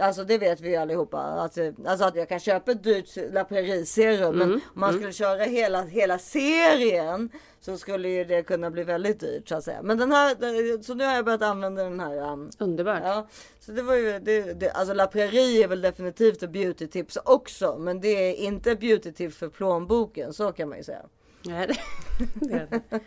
Alltså 0.01 0.23
det 0.23 0.37
vet 0.37 0.61
vi 0.61 0.75
allihopa. 0.75 1.17
Att, 1.17 1.57
eh, 1.57 1.71
alltså 1.85 2.05
att 2.05 2.15
jag 2.15 2.29
kan 2.29 2.39
köpa 2.39 2.71
ett 2.71 2.83
dyrt 2.83 3.17
La 3.33 3.43
Prairie 3.43 3.85
serum 3.85 4.35
men 4.37 4.53
om 4.53 4.61
man 4.73 4.93
skulle 4.93 5.13
köra 5.13 5.43
hela, 5.43 5.81
hela 5.81 6.19
serien 6.19 7.29
så 7.61 7.77
skulle 7.77 8.09
ju 8.09 8.23
det 8.23 8.43
kunna 8.43 8.69
bli 8.71 8.83
väldigt 8.83 9.19
dyrt 9.19 9.49
så 9.49 9.55
att 9.55 9.63
säga. 9.63 9.81
Men 9.81 9.97
den 9.97 10.11
här, 10.11 10.83
så 10.83 10.93
nu 10.93 11.03
har 11.03 11.15
jag 11.15 11.25
börjat 11.25 11.41
använda 11.41 11.83
den 11.83 11.99
här 11.99 12.31
um, 12.31 12.49
Underbart. 12.59 13.01
Ja, 13.03 13.27
så 13.59 13.71
det 13.71 13.81
var 13.81 13.95
ju 13.95 14.19
det, 14.19 14.53
det, 14.59 14.69
alltså 14.71 14.93
La 14.93 15.07
Prairie 15.07 15.63
är 15.63 15.67
väl 15.67 15.81
definitivt 15.81 16.43
ett 16.43 16.51
beauty 16.51 16.87
tips 16.87 17.17
också, 17.25 17.77
men 17.79 18.01
det 18.01 18.07
är 18.07 18.33
inte 18.33 18.71
ett 18.71 18.79
beauty 18.79 19.11
tips 19.11 19.37
för 19.37 19.49
plånboken, 19.49 20.33
så 20.33 20.51
kan 20.51 20.69
man 20.69 20.77
ju 20.77 20.83
säga. 20.83 21.01
Nej, 21.41 21.67
det, 22.34 22.54
är 22.54 22.67
det. 22.69 22.99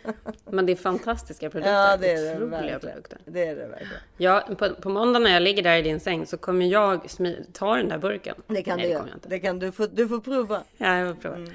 Men 0.45 0.65
det 0.65 0.71
är 0.71 0.75
fantastiska 0.75 1.49
produkter. 1.49 1.73
Ja, 1.73 1.97
det 1.97 2.11
är 2.11 2.39
det 2.39 2.45
Otroliga 2.45 2.79
produkter. 2.79 3.17
Det 3.25 3.45
är 3.45 3.55
det 3.55 3.67
verkligen. 3.67 3.93
Ja, 4.17 4.47
på, 4.57 4.69
på 4.69 4.89
måndag 4.89 5.19
när 5.19 5.33
jag 5.33 5.41
ligger 5.41 5.63
där 5.63 5.77
i 5.77 5.81
din 5.81 5.99
säng 5.99 6.25
så 6.25 6.37
kommer 6.37 6.65
jag 6.65 7.07
ta 7.53 7.75
den 7.75 7.89
där 7.89 7.97
burken. 7.97 8.35
Det 8.47 8.63
kan 8.63 8.77
Nej, 8.77 8.87
du 8.87 8.93
det 8.93 8.99
göra. 8.99 9.07
Det 9.21 9.39
kan 9.39 9.59
du 9.59 9.71
få, 9.71 9.87
du 9.87 10.07
får 10.07 10.19
prova. 10.19 10.63
Ja, 10.77 10.97
jag 10.97 11.15
får 11.15 11.21
prova. 11.21 11.35
Mm. 11.35 11.53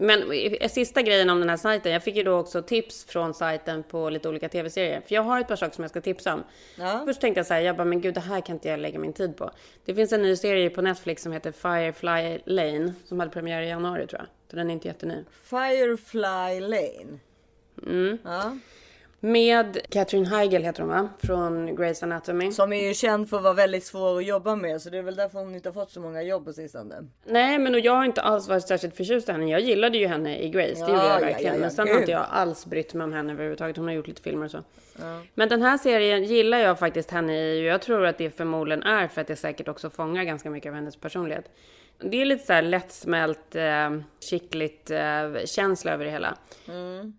Men 0.00 0.24
sista 0.68 1.02
grejen 1.02 1.30
om 1.30 1.40
den 1.40 1.48
här 1.48 1.56
sajten. 1.56 1.92
Jag 1.92 2.02
fick 2.02 2.16
ju 2.16 2.22
då 2.22 2.38
också 2.38 2.62
tips 2.62 3.04
från 3.04 3.34
sajten 3.34 3.82
på 3.82 4.10
lite 4.10 4.28
olika 4.28 4.48
tv-serier. 4.48 5.00
För 5.00 5.14
jag 5.14 5.22
har 5.22 5.40
ett 5.40 5.48
par 5.48 5.56
saker 5.56 5.74
som 5.74 5.84
jag 5.84 5.90
ska 5.90 6.00
tipsa 6.00 6.34
om. 6.34 6.44
Ja. 6.76 7.02
Först 7.06 7.20
tänkte 7.20 7.38
jag 7.38 7.46
så 7.46 7.54
här, 7.54 7.60
jag 7.60 7.76
bara, 7.76 7.84
men 7.84 8.00
gud 8.00 8.14
det 8.14 8.20
här 8.20 8.40
kan 8.40 8.56
inte 8.56 8.68
jag 8.68 8.80
lägga 8.80 8.98
min 8.98 9.12
tid 9.12 9.36
på. 9.36 9.50
Det 9.84 9.94
finns 9.94 10.12
en 10.12 10.22
ny 10.22 10.36
serie 10.36 10.70
på 10.70 10.82
Netflix 10.82 11.22
som 11.22 11.32
heter 11.32 11.52
Firefly 11.52 12.38
Lane. 12.44 12.94
Som 13.04 13.20
hade 13.20 13.32
premiär 13.32 13.62
i 13.62 13.68
januari 13.68 14.06
tror 14.06 14.20
jag. 14.20 14.28
Så 14.50 14.56
den 14.56 14.70
är 14.70 14.74
inte 14.74 14.88
jätteny. 14.88 15.24
Firefly 15.42 16.60
Lane. 16.60 17.18
Mm. 17.86 18.18
Ja. 18.24 18.58
Med 19.20 19.78
Catherine 19.90 20.28
Heigl 20.28 20.62
heter 20.62 20.80
hon 20.82 20.88
va? 20.90 21.08
Från 21.18 21.68
Grey's 21.78 22.02
Anatomy. 22.04 22.52
Som 22.52 22.72
är 22.72 22.86
ju 22.88 22.94
känd 22.94 23.30
för 23.30 23.36
att 23.36 23.42
vara 23.42 23.54
väldigt 23.54 23.84
svår 23.84 24.18
att 24.18 24.26
jobba 24.26 24.56
med, 24.56 24.82
så 24.82 24.90
det 24.90 24.98
är 24.98 25.02
väl 25.02 25.16
därför 25.16 25.38
hon 25.38 25.54
inte 25.54 25.68
har 25.68 25.74
fått 25.74 25.90
så 25.90 26.00
många 26.00 26.22
jobb 26.22 26.44
på 26.44 26.52
sistone. 26.52 26.94
Nej, 27.26 27.58
men 27.58 27.74
och 27.74 27.80
jag 27.80 27.92
har 27.92 28.04
inte 28.04 28.20
alls 28.22 28.48
varit 28.48 28.66
särskilt 28.68 28.96
förtjust 28.96 29.28
i 29.28 29.32
henne. 29.32 29.50
Jag 29.50 29.60
gillade 29.60 29.98
ju 29.98 30.06
henne 30.06 30.38
i 30.38 30.48
Grace, 30.48 30.68
det 30.74 30.78
Ja, 30.80 30.86
gjorde 30.88 31.02
jag 31.02 31.14
ja, 31.16 31.18
verkligen. 31.26 31.44
ja, 31.46 31.54
ja, 31.54 31.60
men 31.60 31.70
sen 31.70 31.84
gud. 31.86 31.94
har 31.94 32.00
inte 32.00 32.12
jag 32.12 32.26
alls 32.30 32.66
brytt 32.66 32.94
mig 32.94 33.04
om 33.04 33.12
henne 33.12 33.32
överhuvudtaget. 33.32 33.76
Hon 33.76 33.86
har 33.86 33.92
gjort 33.94 34.06
lite 34.08 34.22
filmer 34.22 34.44
och 34.44 34.50
så. 34.50 34.62
Men 35.34 35.48
den 35.48 35.62
här 35.62 35.78
serien 35.78 36.24
gillar 36.24 36.58
jag 36.58 36.78
faktiskt 36.78 37.10
henne 37.10 37.38
i. 37.54 37.60
och 37.60 37.64
Jag 37.64 37.82
tror 37.82 38.06
att 38.06 38.18
det 38.18 38.30
förmodligen 38.30 38.82
är 38.82 39.08
för 39.08 39.20
att 39.20 39.26
det 39.26 39.36
säkert 39.36 39.68
också 39.68 39.90
fångar 39.90 40.24
ganska 40.24 40.50
mycket 40.50 40.68
av 40.70 40.74
hennes 40.74 40.96
personlighet. 40.96 41.44
Det 42.00 42.20
är 42.20 42.24
lite 42.24 42.46
så 42.46 42.52
här 42.52 42.62
lättsmält, 42.62 43.54
eh, 43.54 43.98
kittligt 44.20 44.90
eh, 44.90 45.44
känsla 45.44 45.92
över 45.92 46.04
det 46.04 46.10
hela. 46.10 46.38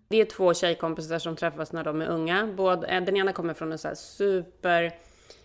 Det 0.08 0.20
är 0.20 0.24
två 0.24 0.54
tjejkompisar 0.54 1.18
som 1.18 1.36
träffas 1.36 1.72
när 1.72 1.84
de 1.84 2.02
är 2.02 2.06
unga. 2.06 2.46
Både, 2.56 2.86
eh, 2.86 3.04
den 3.04 3.16
ena 3.16 3.32
kommer 3.32 3.54
från 3.54 3.72
en 3.72 3.78
så 3.78 3.88
här 3.88 3.94
super 3.94 4.92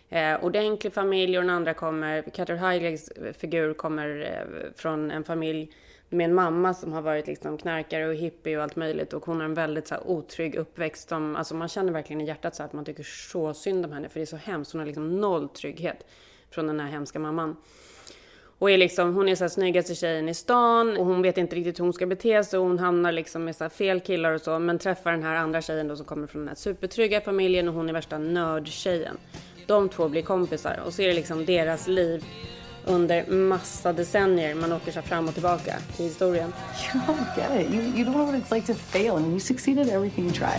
eh, 0.09 0.43
ordentlig 0.43 0.93
familj 0.93 1.37
och 1.37 1.43
den 1.43 1.55
andra 1.55 1.73
kommer, 1.73 2.21
Catherine 2.21 2.67
Heigligs 2.67 3.11
figur 3.37 3.73
kommer 3.73 4.21
eh, 4.21 4.71
från 4.75 5.11
en 5.11 5.23
familj 5.23 5.71
med 6.09 6.25
en 6.25 6.35
mamma 6.35 6.73
som 6.73 6.93
har 6.93 7.01
varit 7.01 7.27
liksom 7.27 7.57
knarkare 7.57 8.07
och 8.07 8.15
hippie 8.15 8.57
och 8.57 8.63
allt 8.63 8.75
möjligt 8.75 9.13
och 9.13 9.25
hon 9.25 9.37
har 9.37 9.45
en 9.45 9.53
väldigt 9.53 9.87
så 9.87 9.95
här, 9.95 10.07
otrygg 10.07 10.55
uppväxt. 10.55 11.09
Som, 11.09 11.35
alltså 11.35 11.55
man 11.55 11.67
känner 11.67 11.93
verkligen 11.93 12.21
i 12.21 12.25
hjärtat 12.25 12.55
så 12.55 12.63
att 12.63 12.73
man 12.73 12.85
tycker 12.85 13.03
så 13.03 13.53
synd 13.53 13.85
om 13.85 13.91
henne 13.91 14.09
för 14.09 14.19
det 14.19 14.23
är 14.23 14.25
så 14.25 14.37
hemskt. 14.37 14.71
Hon 14.71 14.79
har 14.79 14.85
liksom 14.85 15.21
noll 15.21 15.49
trygghet 15.49 16.05
från 16.49 16.67
den 16.67 16.79
här 16.79 16.87
hemska 16.87 17.19
mamman. 17.19 17.55
Och 18.59 18.71
är 18.71 18.77
liksom, 18.77 19.15
hon 19.15 19.29
är 19.29 19.35
så 19.35 19.43
här 19.43 19.49
snyggaste 19.49 19.95
tjejen 19.95 20.29
i 20.29 20.33
stan 20.33 20.97
och 20.97 21.05
hon 21.05 21.21
vet 21.21 21.37
inte 21.37 21.55
riktigt 21.55 21.79
hur 21.79 21.83
hon 21.83 21.93
ska 21.93 22.05
bete 22.05 22.43
sig 22.43 22.59
och 22.59 22.65
hon 22.65 22.79
hamnar 22.79 23.11
liksom 23.11 23.43
med 23.43 23.55
så 23.55 23.63
här 23.63 23.69
fel 23.69 23.99
killar 23.99 24.31
och 24.31 24.41
så. 24.41 24.59
Men 24.59 24.79
träffar 24.79 25.11
den 25.11 25.23
här 25.23 25.35
andra 25.35 25.61
tjejen 25.61 25.87
då 25.87 25.95
som 25.95 26.05
kommer 26.05 26.27
från 26.27 26.41
den 26.41 26.47
här 26.47 26.55
supertrygga 26.55 27.21
familjen 27.21 27.67
och 27.67 27.73
hon 27.73 27.89
är 27.89 27.93
värsta 27.93 28.17
nördtjejen. 28.17 29.17
De 29.67 29.89
två 29.89 30.09
blir 30.09 30.21
kompisar 30.21 30.79
och 30.85 30.93
så 30.93 31.01
är 31.01 31.07
det 31.07 31.13
liksom 31.13 31.45
deras 31.45 31.87
liv 31.87 32.25
under 32.85 33.25
massa 33.31 33.93
decennier. 33.93 34.55
Man 34.55 34.73
åker 34.73 34.91
så 34.91 35.01
fram 35.01 35.27
och 35.27 35.33
tillbaka 35.33 35.75
i 35.97 36.03
historien. 36.03 36.53
You 36.93 37.03
don't 37.03 37.37
get 37.37 37.65
it. 37.65 37.73
You, 37.73 37.81
you 37.81 38.05
don't 38.05 38.13
know 38.13 38.25
what 38.25 38.35
it's 38.35 38.55
like 38.55 38.73
to 38.73 38.79
fail. 38.79 39.19
Mean, 39.19 39.31
you 39.31 39.39
succeed 39.39 39.79
at 39.79 39.87
everything 39.87 40.25
you 40.25 40.33
try. 40.33 40.57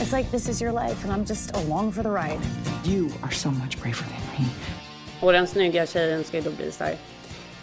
It's 0.00 0.12
like 0.12 0.30
this 0.30 0.48
is 0.48 0.62
your 0.62 0.72
life, 0.72 1.04
and 1.04 1.12
I'm 1.12 1.24
just 1.24 1.56
along 1.56 1.92
for 1.92 2.02
the 2.02 2.10
ride. 2.10 2.40
You 2.84 3.10
are 3.22 3.32
so 3.32 3.50
much 3.50 3.80
braver 3.80 4.04
than 4.04 4.44
me. 4.44 4.75
Och 5.20 5.32
den 5.32 5.46
snygga 5.46 5.86
tjejen 5.86 6.24
ska 6.24 6.36
ju 6.36 6.42
då 6.42 6.50
bli 6.50 6.72
så 6.72 6.84
här 6.84 6.96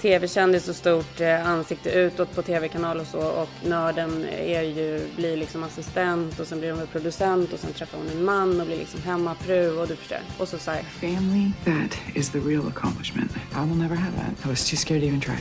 tv-kändis 0.03 0.69
och 0.69 0.75
stort 0.75 1.21
eh, 1.21 1.47
ansikte 1.47 1.91
utåt 1.91 2.35
på 2.35 2.41
tv-kanal 2.41 2.99
och 2.99 3.07
så 3.07 3.19
och 3.19 3.49
nörden 3.65 4.25
är 4.29 4.61
ju, 4.61 5.07
blir 5.15 5.37
liksom 5.37 5.63
assistent 5.63 6.39
och 6.39 6.47
sen 6.47 6.59
blir 6.59 6.71
hon 6.71 6.87
producent 6.87 7.53
och 7.53 7.59
sen 7.59 7.73
träffar 7.73 7.97
hon 7.97 8.09
en 8.09 8.25
man 8.25 8.59
och 8.59 8.65
blir 8.65 8.77
liksom 8.77 9.01
hemmafru 9.01 9.77
och 9.77 9.87
du 9.87 9.95
förstår. 9.95 10.17
Och 10.37 10.47
så 10.47 10.57
så 10.57 10.71
här, 10.71 10.83
Family, 10.83 11.51
that 11.65 11.97
is 12.15 12.29
the 12.29 12.39
real 12.39 12.67
accomplishment. 12.67 13.31
I 13.31 13.69
will 13.69 13.77
never 13.77 13.95
have 13.95 14.15
that. 14.15 14.45
I 14.45 14.49
was 14.49 14.69
too 14.69 14.77
scared 14.77 15.01
to 15.01 15.07
even 15.07 15.21
try. 15.21 15.37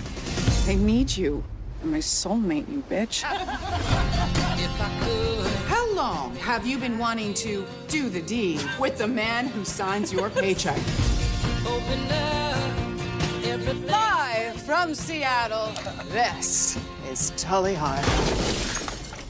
I 0.73 0.77
need 0.77 1.11
you. 1.19 1.43
You're 1.83 1.91
my 1.91 2.01
soulmate, 2.01 2.73
you 2.73 2.83
bitch. 2.89 3.23
How 5.67 5.95
long 5.97 6.37
have 6.37 6.67
you 6.67 6.79
been 6.79 6.99
wanting 6.99 7.35
to 7.35 7.65
do 7.89 8.09
the 8.09 8.23
deed 8.23 8.61
with 8.79 8.99
the 8.99 9.09
man 9.09 9.49
who 9.49 9.65
signs 9.65 10.13
your 10.13 10.31
paycheck? 10.31 10.79
Live 13.87 14.61
from 14.63 14.95
Seattle, 14.95 15.73
this 16.09 16.79
is 17.11 17.33
Tully 17.37 17.75
High. 17.75 18.03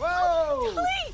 Whoa! 0.00 0.72
Tully! 0.74 1.12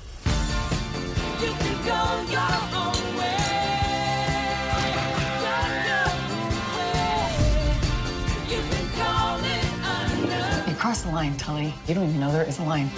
You 10.69 10.75
crossed 10.77 11.05
the 11.05 11.11
line, 11.11 11.37
Tully. 11.37 11.75
You 11.87 11.95
don't 11.95 12.09
even 12.09 12.21
know 12.21 12.33
there 12.33 12.45
is 12.45 12.59
a 12.59 12.63
line. 12.63 12.91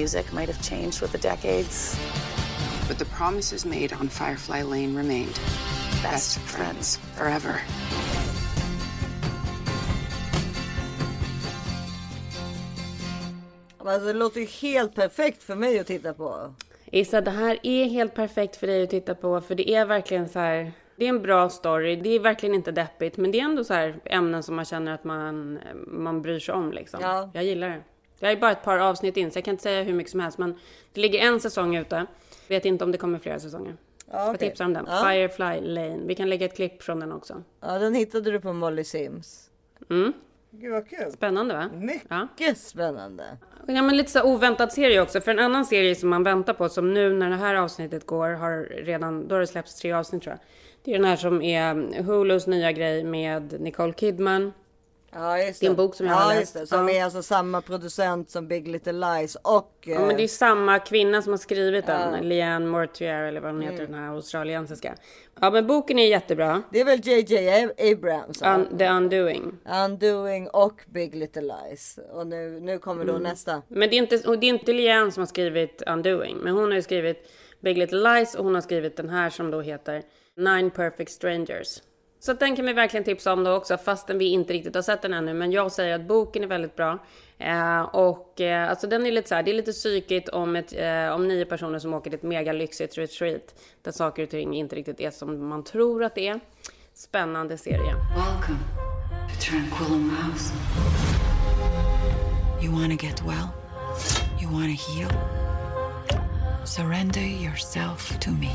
Music 0.00 0.32
might 0.32 0.48
have 0.48 0.62
changed 0.62 1.02
with 1.02 1.12
the 1.12 1.18
decades. 1.18 1.96
But 2.88 2.98
the 2.98 3.04
promises 3.04 3.66
made 3.66 3.92
on 3.92 4.08
Firefly 4.08 4.62
Lane 4.62 4.94
remained. 4.96 5.38
Best 6.02 6.38
friends 6.38 6.96
forever. 7.16 7.60
Alltså, 13.78 14.06
det 14.06 14.12
låter 14.12 14.40
ju 14.40 14.46
helt 14.46 14.94
perfekt 14.94 15.42
för 15.42 15.54
mig 15.54 15.78
att 15.78 15.86
titta 15.86 16.14
på. 16.14 16.54
Issa, 16.92 17.20
det 17.20 17.30
här 17.30 17.58
är 17.62 17.84
helt 17.84 18.14
perfekt 18.14 18.56
för 18.56 18.66
dig 18.66 18.82
att 18.82 18.90
titta 18.90 19.14
på 19.14 19.40
för 19.40 19.54
det 19.54 19.70
är 19.70 19.84
verkligen 19.86 20.28
så 20.28 20.38
här. 20.38 20.72
Det 20.96 21.04
är 21.04 21.08
en 21.08 21.22
bra 21.22 21.48
story. 21.48 21.96
Det 21.96 22.08
är 22.08 22.20
verkligen 22.20 22.54
inte 22.54 22.72
deppigt, 22.72 23.16
men 23.16 23.30
det 23.30 23.40
är 23.40 23.44
ändå 23.44 23.64
så 23.64 23.74
här 23.74 24.00
ämnen 24.04 24.42
som 24.42 24.56
man 24.56 24.64
känner 24.64 24.94
att 24.94 25.04
man, 25.04 25.58
man 25.86 26.22
bryr 26.22 26.38
sig 26.38 26.54
om 26.54 26.72
liksom. 26.72 27.00
Ja. 27.02 27.30
Jag 27.34 27.44
gillar 27.44 27.68
det. 27.68 27.82
Jag 28.22 28.32
är 28.32 28.36
bara 28.36 28.52
ett 28.52 28.62
par 28.62 28.78
avsnitt 28.78 29.16
in, 29.16 29.30
så 29.30 29.36
jag 29.38 29.44
kan 29.44 29.52
inte 29.54 29.62
säga 29.62 29.82
hur 29.82 29.92
mycket 29.94 30.10
som 30.10 30.20
helst, 30.20 30.38
men 30.38 30.54
det 30.92 31.00
ligger 31.00 31.18
en 31.20 31.40
säsong 31.40 31.76
ute. 31.76 32.06
Vet 32.48 32.64
inte 32.64 32.84
om 32.84 32.92
det 32.92 32.98
kommer 32.98 33.18
flera 33.18 33.38
säsonger. 33.38 33.76
Ja, 34.10 34.18
Jag 34.26 34.34
okej. 34.34 34.48
tipsar 34.48 34.64
om 34.64 34.72
den. 34.72 34.86
Ja. 34.88 35.04
Firefly 35.08 35.60
Lane. 35.60 35.98
Vi 36.06 36.14
kan 36.14 36.28
lägga 36.30 36.46
ett 36.46 36.56
klipp 36.56 36.82
från 36.82 37.00
den 37.00 37.12
också. 37.12 37.42
Ja, 37.60 37.78
den 37.78 37.94
hittade 37.94 38.30
du 38.30 38.40
på 38.40 38.52
Molly 38.52 38.84
Sims. 38.84 39.50
Mm. 39.90 40.12
Gud 40.50 40.72
vad 40.72 40.88
kul. 40.88 41.12
Spännande 41.12 41.54
va? 41.54 41.70
Ja. 42.08 42.28
Mycket 42.38 42.58
spännande. 42.58 43.24
Ja, 43.66 43.82
men 43.82 43.96
lite 43.96 44.10
så 44.10 44.22
oväntad 44.22 44.72
serie 44.72 45.00
också. 45.02 45.20
För 45.20 45.30
en 45.30 45.38
annan 45.38 45.64
serie 45.66 45.94
som 45.94 46.08
man 46.08 46.22
väntar 46.22 46.54
på, 46.54 46.68
som 46.68 46.94
nu 46.94 47.14
när 47.14 47.30
det 47.30 47.36
här 47.36 47.54
avsnittet 47.54 48.06
går, 48.06 48.28
har 48.28 48.62
redan, 48.84 49.28
då 49.28 49.34
har 49.34 49.40
det 49.40 49.46
släppts 49.46 49.74
tre 49.74 49.92
avsnitt 49.92 50.22
tror 50.22 50.32
jag. 50.32 50.40
Det 50.84 50.90
är 50.90 50.98
den 50.98 51.04
här 51.04 51.16
som 51.16 51.42
är 51.42 52.02
Hulus 52.02 52.46
nya 52.46 52.72
grej 52.72 53.04
med 53.04 53.60
Nicole 53.60 53.92
Kidman. 53.92 54.52
Ja, 55.12 55.38
just 55.38 55.60
Det 55.60 55.66
är 55.66 55.70
en 55.70 55.76
bok 55.76 55.94
som 55.94 56.06
jag 56.06 56.14
ja, 56.14 56.18
har 56.20 56.34
läst. 56.34 56.54
det. 56.54 56.66
Som 56.66 56.88
Ja. 56.88 56.94
är 56.94 57.04
alltså 57.04 57.22
samma 57.22 57.60
producent 57.62 58.30
som 58.30 58.48
Big 58.48 58.68
Little 58.68 58.92
Lies 58.92 59.36
och... 59.42 59.72
Ja, 59.80 59.98
men 60.00 60.16
det 60.16 60.22
är 60.22 60.24
eh, 60.24 60.28
samma 60.28 60.78
kvinna 60.78 61.22
som 61.22 61.32
har 61.32 61.38
skrivit 61.38 61.86
den, 61.86 62.28
Leanne 62.28 62.66
Mortier 62.66 63.22
eller 63.22 63.40
vad 63.40 63.52
hon 63.52 63.60
heter, 63.62 63.78
Mm. 63.84 63.92
den 63.92 64.00
här 64.02 64.14
australiensiska. 64.14 64.94
Ja, 65.40 65.50
men 65.50 65.66
boken 65.66 65.98
är 65.98 66.06
jättebra. 66.08 66.62
det 66.72 66.80
är 66.80 66.84
väl 66.84 67.00
JJ 67.02 67.92
Abrams? 67.92 68.42
Un- 68.42 68.78
The 68.78 68.88
Undoing. 68.88 69.52
Undoing 69.84 70.48
och 70.48 70.80
Big 70.86 71.14
Little 71.14 71.42
Lies. 71.42 71.98
Och 72.12 72.26
nu, 72.26 72.60
nu 72.60 72.78
kommer 72.78 73.02
Mm. 73.02 73.14
då 73.14 73.20
nästa. 73.20 73.62
Men 73.68 73.90
det 73.90 73.96
är, 73.96 73.98
inte, 73.98 74.28
och 74.28 74.38
det 74.38 74.46
är 74.46 74.48
inte 74.48 74.72
Leanne 74.72 75.12
som 75.12 75.20
har 75.20 75.26
skrivit 75.26 75.82
Undoing, 75.86 76.36
men 76.36 76.52
hon 76.52 76.64
har 76.64 76.74
ju 76.76 76.82
skrivit 76.82 77.30
Big 77.62 77.78
Little 77.78 78.14
Lies 78.14 78.34
och 78.34 78.44
hon 78.44 78.54
har 78.54 78.62
skrivit 78.62 78.96
den 78.96 79.08
här 79.08 79.30
som 79.30 79.50
då 79.50 79.60
heter 79.60 80.02
Nine 80.36 80.70
Perfect 80.70 81.10
Strangers. 81.10 81.78
Så 82.20 82.32
att 82.32 82.40
den 82.40 82.56
kan 82.56 82.66
vi 82.66 82.72
verkligen 82.72 83.04
tipsa 83.04 83.32
om 83.32 83.44
då 83.44 83.52
också, 83.52 83.78
fastän 83.78 84.18
vi 84.18 84.24
inte 84.24 84.52
riktigt 84.52 84.74
har 84.74 84.82
sett 84.82 85.02
den 85.02 85.14
ännu. 85.14 85.34
Men 85.34 85.52
jag 85.52 85.72
säger 85.72 85.94
att 85.94 86.00
boken 86.06 86.42
är 86.42 86.46
väldigt 86.46 86.76
bra. 86.76 86.98
Eh, 87.38 87.80
och 87.80 88.40
eh, 88.40 88.70
alltså 88.70 88.86
den 88.86 89.06
är 89.06 89.12
lite 89.12 89.28
så 89.28 89.34
här, 89.34 89.42
det 89.42 89.50
är 89.50 89.54
lite 89.54 89.72
psykigt 89.72 90.28
om, 90.28 90.56
ett, 90.56 90.72
eh, 90.72 91.14
om 91.14 91.28
nio 91.28 91.44
personer 91.44 91.78
som 91.78 91.94
åker 91.94 92.10
till 92.10 92.18
ett 92.18 92.22
mega 92.22 92.52
lyxigt 92.52 92.98
retreat. 92.98 93.54
Där 93.82 93.92
saker 93.92 94.22
och 94.22 94.30
ting 94.30 94.54
inte 94.54 94.76
riktigt 94.76 95.00
är 95.00 95.10
som 95.10 95.48
man 95.48 95.64
tror 95.64 96.04
att 96.04 96.14
det 96.14 96.28
är. 96.28 96.40
Spännande 96.94 97.58
serie. 97.58 97.94
Welcome 98.16 98.58
to 99.28 99.50
Tranquillum 99.50 100.10
House. 100.10 100.54
You 102.62 102.72
want 102.72 103.00
to 103.00 103.06
get 103.06 103.22
well? 103.22 103.48
You 104.42 104.50
want 104.52 104.78
to 104.78 104.92
heal? 104.92 105.10
Surrender 106.66 107.20
yourself 107.20 108.18
to 108.20 108.30
me. 108.30 108.50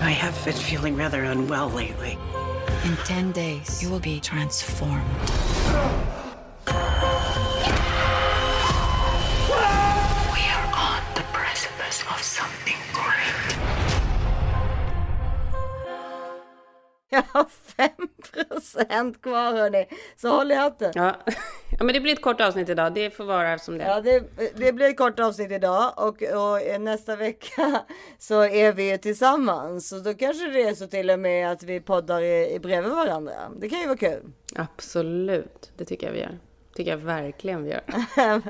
I 0.00 0.10
have 0.10 0.44
been 0.44 0.54
feeling 0.54 0.96
rather 0.96 1.24
unwell 1.24 1.70
lately. 1.70 2.16
In 2.84 2.96
10 3.04 3.32
days, 3.32 3.82
you 3.82 3.90
will 3.90 3.98
be 3.98 4.20
transformed. 4.20 5.04
We 6.66 6.72
are 10.54 10.70
on 10.72 11.02
the 11.14 11.24
precipice 11.32 12.04
of 12.10 12.22
something 12.22 12.76
great. 17.10 17.48
Jag 17.78 17.88
har 18.50 18.60
5% 18.60 19.20
kvar 19.20 19.52
hörni. 19.52 19.86
Så 20.16 20.28
håll 20.28 20.52
i 20.52 20.54
hatten. 20.54 20.92
Ja. 20.94 21.16
ja, 21.78 21.84
men 21.84 21.92
det 21.92 22.00
blir 22.00 22.12
ett 22.12 22.22
kort 22.22 22.40
avsnitt 22.40 22.68
idag. 22.68 22.94
Det 22.94 23.10
får 23.10 23.24
vara 23.24 23.58
som 23.58 23.78
det 23.78 23.84
är. 23.84 23.88
Ja, 23.88 24.00
det, 24.00 24.22
det 24.56 24.72
blir 24.72 24.88
ett 24.88 24.96
kort 24.96 25.20
avsnitt 25.20 25.50
idag 25.50 25.92
och, 25.96 26.22
och 26.22 26.80
nästa 26.80 27.16
vecka 27.16 27.80
så 28.18 28.44
är 28.44 28.72
vi 28.72 28.98
tillsammans. 28.98 29.88
Så 29.88 29.98
då 29.98 30.14
kanske 30.14 30.48
det 30.48 30.62
är 30.62 30.74
så 30.74 30.86
till 30.86 31.10
och 31.10 31.18
med 31.18 31.50
att 31.50 31.62
vi 31.62 31.80
poddar 31.80 32.22
i, 32.22 32.54
i 32.54 32.58
bredvid 32.58 32.92
varandra. 32.92 33.34
Det 33.60 33.68
kan 33.68 33.80
ju 33.80 33.86
vara 33.86 33.96
kul. 33.96 34.32
Absolut, 34.56 35.72
det 35.76 35.84
tycker 35.84 36.06
jag 36.06 36.14
vi 36.14 36.20
gör. 36.20 36.38
Tycker 36.78 36.90
jag 36.90 36.98
verkligen 36.98 37.64
vi 37.64 37.70
gör. 37.70 37.82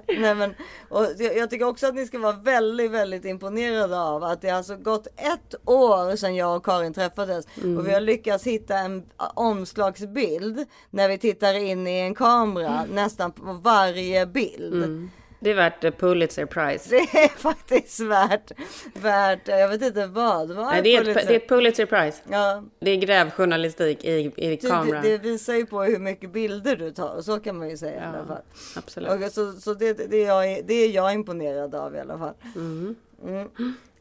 Nej, 0.20 0.34
men, 0.34 0.54
och 0.88 1.06
jag 1.18 1.50
tycker 1.50 1.66
också 1.66 1.86
att 1.86 1.94
ni 1.94 2.06
ska 2.06 2.18
vara 2.18 2.36
väldigt, 2.36 2.90
väldigt 2.90 3.24
imponerade 3.24 4.00
av 4.00 4.24
att 4.24 4.40
det 4.40 4.48
har 4.48 4.56
alltså 4.56 4.76
gått 4.76 5.06
ett 5.06 5.54
år 5.64 6.16
sedan 6.16 6.34
jag 6.34 6.56
och 6.56 6.64
Karin 6.64 6.94
träffades 6.94 7.46
Mm. 7.62 7.78
och 7.78 7.88
vi 7.88 7.92
har 7.92 8.00
lyckats 8.00 8.44
hitta 8.46 8.78
en 8.78 9.02
omslagsbild 9.34 10.66
när 10.90 11.08
vi 11.08 11.18
tittar 11.18 11.54
in 11.54 11.86
i 11.86 11.98
en 11.98 12.14
kamera 12.14 12.84
nästan 12.92 13.32
på 13.32 13.52
varje 13.52 14.26
bild. 14.26 14.74
Mm. 14.84 15.10
Det 15.40 15.50
är 15.50 15.54
värt 15.54 15.84
eh, 15.84 15.90
Pulitzer 15.90 16.46
Prize. 16.46 16.90
Det 16.90 16.96
är 16.96 17.28
faktiskt 17.38 18.00
värt, 18.00 18.52
värt, 18.94 19.48
jag 19.48 19.68
vet 19.68 19.82
inte 19.82 20.06
vad. 20.06 20.50
vad 20.50 20.66
Nej, 20.66 20.82
det, 20.82 20.96
är 20.96 21.08
ett, 21.08 21.28
det 21.28 21.34
är 21.34 21.36
ett 21.36 21.48
Pulitzer 21.48 21.86
Prize. 21.86 22.22
Ja, 22.30 22.62
Det 22.80 22.90
är 22.90 22.96
grävjournalistik 22.96 24.04
i, 24.04 24.10
i 24.10 24.56
det, 24.56 24.68
det, 24.92 25.00
det 25.02 25.18
visar 25.18 25.54
ju 25.54 25.66
på 25.66 25.82
hur 25.82 25.98
mycket 25.98 26.30
bilder 26.30 26.76
du 26.76 26.90
tar, 26.90 27.20
så 27.22 27.40
kan 27.40 27.58
man 27.58 27.68
ju 27.70 27.76
säga 27.76 28.02
i 28.02 28.06
alla 28.06 28.26
fall. 28.26 28.42
absolut. 28.76 29.10
Och 29.26 29.32
så 29.32 29.52
så 29.52 29.74
det, 29.74 30.10
det, 30.10 30.16
är 30.16 30.26
jag, 30.26 30.66
det 30.66 30.74
är 30.74 30.90
jag 30.90 31.14
imponerad 31.14 31.74
av 31.74 31.94
i 31.94 32.00
alla 32.00 32.18
fall. 32.18 32.34
Mm. 32.54 32.96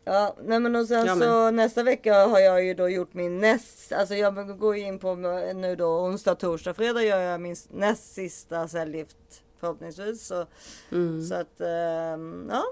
Ja, 0.05 0.35
nej 0.43 0.59
men 0.59 0.75
och 0.75 0.87
sen 0.87 1.05
Jag 1.05 1.17
med. 1.17 1.27
så 1.27 1.51
nästa 1.51 1.83
vecka 1.83 2.13
har 2.13 2.39
jag 2.39 2.63
ju 2.65 2.73
då 2.73 2.89
gjort 2.89 3.13
min 3.13 3.39
näst, 3.39 3.91
alltså 3.91 4.15
jag 4.15 4.59
går 4.59 4.75
in 4.75 4.99
på 4.99 5.15
nu 5.55 5.75
då 5.75 5.87
onsdag, 5.87 6.35
torsdag, 6.35 6.73
fredag 6.73 7.03
gör 7.03 7.19
jag 7.19 7.41
min 7.41 7.55
näst 7.69 8.13
sista 8.13 8.67
cellgift 8.67 9.17
förhoppningsvis. 9.59 10.27
Så, 10.27 10.45
Mm. 10.91 11.23
så 11.25 11.35
att, 11.35 11.61
ehm, 11.61 12.47
ja. 12.51 12.63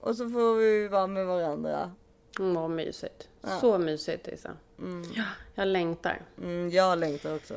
Och 0.00 0.16
så 0.16 0.28
får 0.30 0.54
vi 0.56 0.88
vara 0.88 1.06
med 1.06 1.26
varandra. 1.26 1.90
Mm, 2.38 2.54
vad 2.54 2.70
mysigt. 2.70 3.28
Så 3.60 3.78
mysigt 3.78 4.28
Isa. 4.28 4.50
Ja, 5.14 5.24
jag 5.54 5.68
längtar. 5.68 6.22
Mm, 6.42 6.70
jag 6.70 6.98
längtar 6.98 7.34
också. 7.34 7.54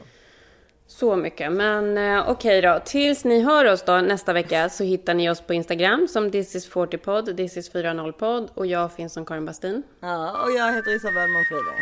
Så 0.88 1.16
mycket. 1.16 1.52
Men 1.52 1.98
eh, 1.98 2.30
okej 2.30 2.62
då. 2.62 2.80
Tills 2.86 3.24
ni 3.26 3.42
hör 3.42 3.66
oss 3.74 3.82
då 3.84 3.98
nästa 4.02 4.34
vecka 4.34 4.70
så 4.70 4.84
hittar 4.84 5.14
ni 5.14 5.30
oss 5.30 5.42
på 5.42 5.54
Instagram 5.54 6.08
som 6.08 6.32
This 6.32 6.56
is 6.56 6.70
40pod, 6.72 7.38
This 7.38 7.58
is 7.58 7.72
40pod 7.74 8.50
och 8.54 8.66
jag 8.68 8.94
finns 8.94 9.14
som 9.14 9.26
Karin 9.26 9.46
Bastin. 9.46 9.84
Ja, 10.00 10.44
och 10.44 10.52
jag 10.52 10.74
heter 10.74 10.96
Isabelle 10.96 11.28
Monfride. 11.28 11.76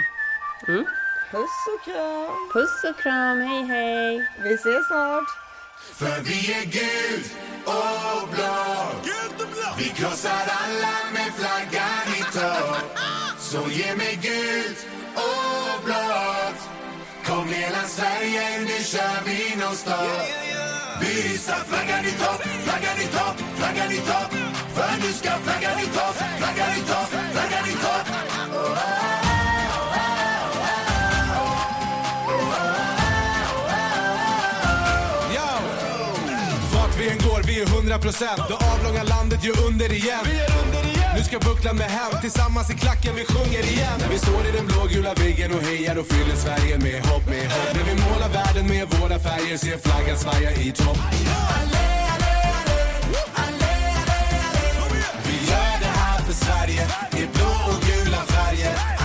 Mm. 0.67 0.85
Puss 1.31 1.49
och 1.75 1.83
kram. 1.93 2.49
Puss 2.53 2.83
och 2.89 3.01
kram, 3.03 3.41
hej 3.41 3.63
hej! 3.63 4.29
Vi 4.43 4.53
ses 4.53 4.87
snart. 4.87 5.23
För 5.93 6.21
vi 6.21 6.51
är 6.53 6.65
guld 6.65 7.25
och 7.65 8.29
blå. 8.29 8.65
Vi 9.77 9.89
krossar 9.89 10.31
alla 10.31 10.95
med 11.13 11.33
flaggan 11.33 12.07
i 12.19 12.23
topp. 12.33 12.99
Så 13.39 13.71
ge 13.71 13.95
mig 13.95 14.19
guld 14.21 14.77
och 15.15 15.83
blått 15.85 16.69
Kom 17.25 17.47
hela 17.47 17.83
Sverige, 17.87 18.59
nu 18.59 18.83
kör 18.83 19.17
vi 19.25 19.55
nonstop. 19.55 20.55
Vi 21.01 21.21
hissar 21.29 21.61
flaggan 21.69 22.05
i 22.05 22.11
topp, 22.11 22.41
flaggan 22.65 22.97
i 23.01 23.07
topp, 23.17 23.35
flaggan 23.55 23.91
i 23.91 23.97
topp. 23.97 24.31
För 24.75 24.91
nu 25.01 25.13
ska 25.13 25.29
flaggan 25.29 25.79
i 25.79 25.85
topp 25.85 26.04
100% 38.05 38.47
Det 38.47 38.53
avlånga 38.73 39.03
landet 39.03 39.43
gör 39.43 39.67
under 39.67 39.91
igen. 39.91 40.25
Nu 41.15 41.23
ska 41.23 41.39
bucklan 41.39 41.75
med 41.75 41.89
hem. 41.89 42.21
Tillsammans 42.21 42.69
i 42.69 42.73
klacken 42.73 43.15
vi 43.15 43.25
sjunger 43.25 43.63
igen. 43.73 43.97
När 43.99 44.09
vi 44.09 44.19
står 44.19 44.41
i 44.49 44.51
den 44.51 44.67
blågula 44.67 45.13
viggen 45.13 45.51
och 45.53 45.61
hejar 45.61 45.97
och 45.97 46.07
fyller 46.07 46.35
Sverige 46.35 46.77
med 46.77 47.05
hopp, 47.05 47.25
med 47.29 47.51
hopp. 47.51 47.75
När 47.75 47.83
vi 47.83 47.93
målar 48.03 48.29
världen 48.29 48.67
med 48.67 48.87
våra 48.99 49.19
färger 49.19 49.57
ser 49.57 49.77
flaggan 49.77 50.17
svaja 50.17 50.51
i 50.51 50.71
topp. 50.71 50.97
Vi 55.27 55.37
gör 55.51 55.79
det 55.79 55.93
här 55.99 56.19
för 56.27 56.33
Sverige. 56.33 56.87
I 57.11 57.27
blå 57.33 57.53
och 57.71 57.81
gula 57.87 58.21
färger 58.21 59.04